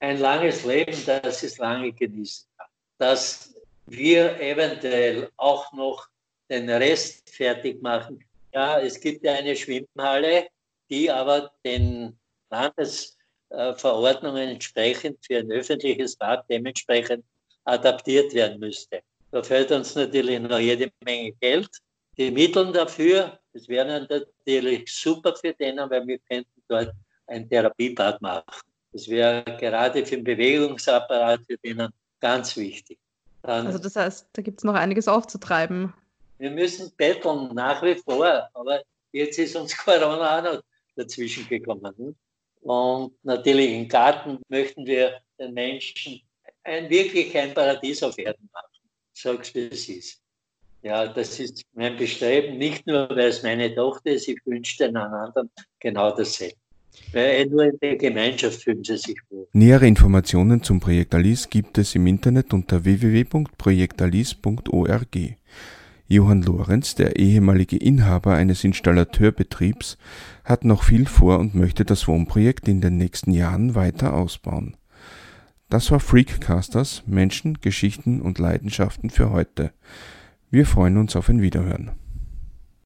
Ein 0.00 0.18
langes 0.18 0.64
Leben, 0.64 0.96
das 1.06 1.42
es 1.42 1.58
lange 1.58 1.92
genießen 1.92 2.46
kann. 2.56 2.68
Dass 2.98 3.54
wir 3.86 4.40
eventuell 4.40 5.30
auch 5.36 5.72
noch 5.72 6.08
den 6.50 6.68
Rest 6.68 7.30
fertig 7.30 7.80
machen. 7.82 8.24
Ja, 8.52 8.80
es 8.80 9.00
gibt 9.00 9.24
ja 9.24 9.34
eine 9.34 9.54
Schwimmhalle, 9.54 10.48
die 10.90 11.10
aber 11.10 11.52
den 11.64 12.18
Landesverordnungen 12.50 14.48
entsprechend 14.48 15.24
für 15.24 15.38
ein 15.38 15.50
öffentliches 15.52 16.16
Bad 16.16 16.44
dementsprechend 16.50 17.24
adaptiert 17.64 18.34
werden 18.34 18.58
müsste. 18.58 19.00
Da 19.30 19.42
fällt 19.42 19.70
uns 19.70 19.94
natürlich 19.94 20.40
noch 20.40 20.58
jede 20.58 20.90
Menge 21.04 21.32
Geld. 21.40 21.70
Die 22.16 22.30
Mittel 22.32 22.72
dafür, 22.72 23.38
das 23.52 23.68
wäre 23.68 23.86
natürlich 23.86 24.92
super 24.92 25.34
für 25.36 25.52
den, 25.54 25.76
weil 25.76 26.06
wir 26.06 26.18
könnten 26.18 26.62
dort 26.68 26.92
ein 27.28 27.48
Therapiebad 27.48 28.20
machen. 28.20 28.44
Das 28.92 29.06
wäre 29.08 29.44
gerade 29.58 30.04
für 30.04 30.16
den 30.16 30.24
Bewegungsapparat 30.24 31.40
für 31.46 31.56
denen 31.58 31.92
ganz 32.18 32.56
wichtig. 32.56 32.98
Dann, 33.42 33.66
also 33.68 33.78
das 33.78 33.94
heißt, 33.94 34.28
da 34.32 34.42
gibt 34.42 34.60
es 34.60 34.64
noch 34.64 34.74
einiges 34.74 35.06
aufzutreiben. 35.06 35.94
Wir 36.40 36.50
müssen 36.50 36.90
betteln, 36.96 37.54
nach 37.54 37.82
wie 37.82 37.96
vor, 37.96 38.48
aber 38.54 38.80
jetzt 39.12 39.38
ist 39.38 39.54
uns 39.56 39.76
Corona 39.84 40.38
auch 40.38 40.42
noch 40.42 40.62
dazwischen 40.96 41.46
gekommen. 41.46 41.92
Hm? 41.98 42.16
Und 42.62 43.12
natürlich 43.22 43.72
im 43.72 43.86
Garten 43.86 44.38
möchten 44.48 44.86
wir 44.86 45.20
den 45.38 45.52
Menschen 45.52 46.22
ein, 46.64 46.88
wirklich 46.88 47.36
ein 47.36 47.52
Paradies 47.52 48.02
auf 48.02 48.16
Erden 48.18 48.48
machen. 48.52 48.68
Sag's, 49.12 49.54
wie 49.54 49.68
es 49.68 49.86
ist. 49.90 50.18
Ja, 50.82 51.08
das 51.08 51.38
ist 51.38 51.62
mein 51.74 51.98
Bestreben, 51.98 52.56
nicht 52.56 52.86
nur, 52.86 53.10
weil 53.10 53.28
es 53.28 53.42
meine 53.42 53.74
Tochter 53.74 54.12
ist, 54.12 54.26
ich 54.26 54.38
wünsche 54.46 54.78
den 54.78 54.96
anderen 54.96 55.50
genau 55.78 56.16
dasselbe. 56.16 56.56
Weil 57.12 57.44
nur 57.46 57.64
in 57.64 57.78
der 57.80 57.96
Gemeinschaft 57.96 58.62
fühlen 58.62 58.82
sie 58.82 58.96
sich 58.96 59.18
wohl. 59.28 59.46
Nähere 59.52 59.86
Informationen 59.86 60.62
zum 60.62 60.80
Projekt 60.80 61.14
Alice 61.14 61.50
gibt 61.50 61.76
es 61.76 61.94
im 61.94 62.06
Internet 62.06 62.54
unter 62.54 62.82
www.projektalice.org. 62.82 65.39
Johann 66.12 66.42
Lorenz, 66.42 66.96
der 66.96 67.20
ehemalige 67.20 67.76
Inhaber 67.76 68.34
eines 68.34 68.64
Installateurbetriebs, 68.64 69.96
hat 70.44 70.64
noch 70.64 70.82
viel 70.82 71.06
vor 71.06 71.38
und 71.38 71.54
möchte 71.54 71.84
das 71.84 72.08
Wohnprojekt 72.08 72.66
in 72.66 72.80
den 72.80 72.96
nächsten 72.96 73.30
Jahren 73.30 73.76
weiter 73.76 74.12
ausbauen. 74.12 74.76
Das 75.68 75.92
war 75.92 76.00
Freakcasters 76.00 77.04
Menschen, 77.06 77.60
Geschichten 77.60 78.20
und 78.20 78.40
Leidenschaften 78.40 79.08
für 79.10 79.30
heute. 79.30 79.72
Wir 80.50 80.66
freuen 80.66 80.96
uns 80.96 81.14
auf 81.14 81.28
ein 81.28 81.42
Wiederhören. 81.42 81.92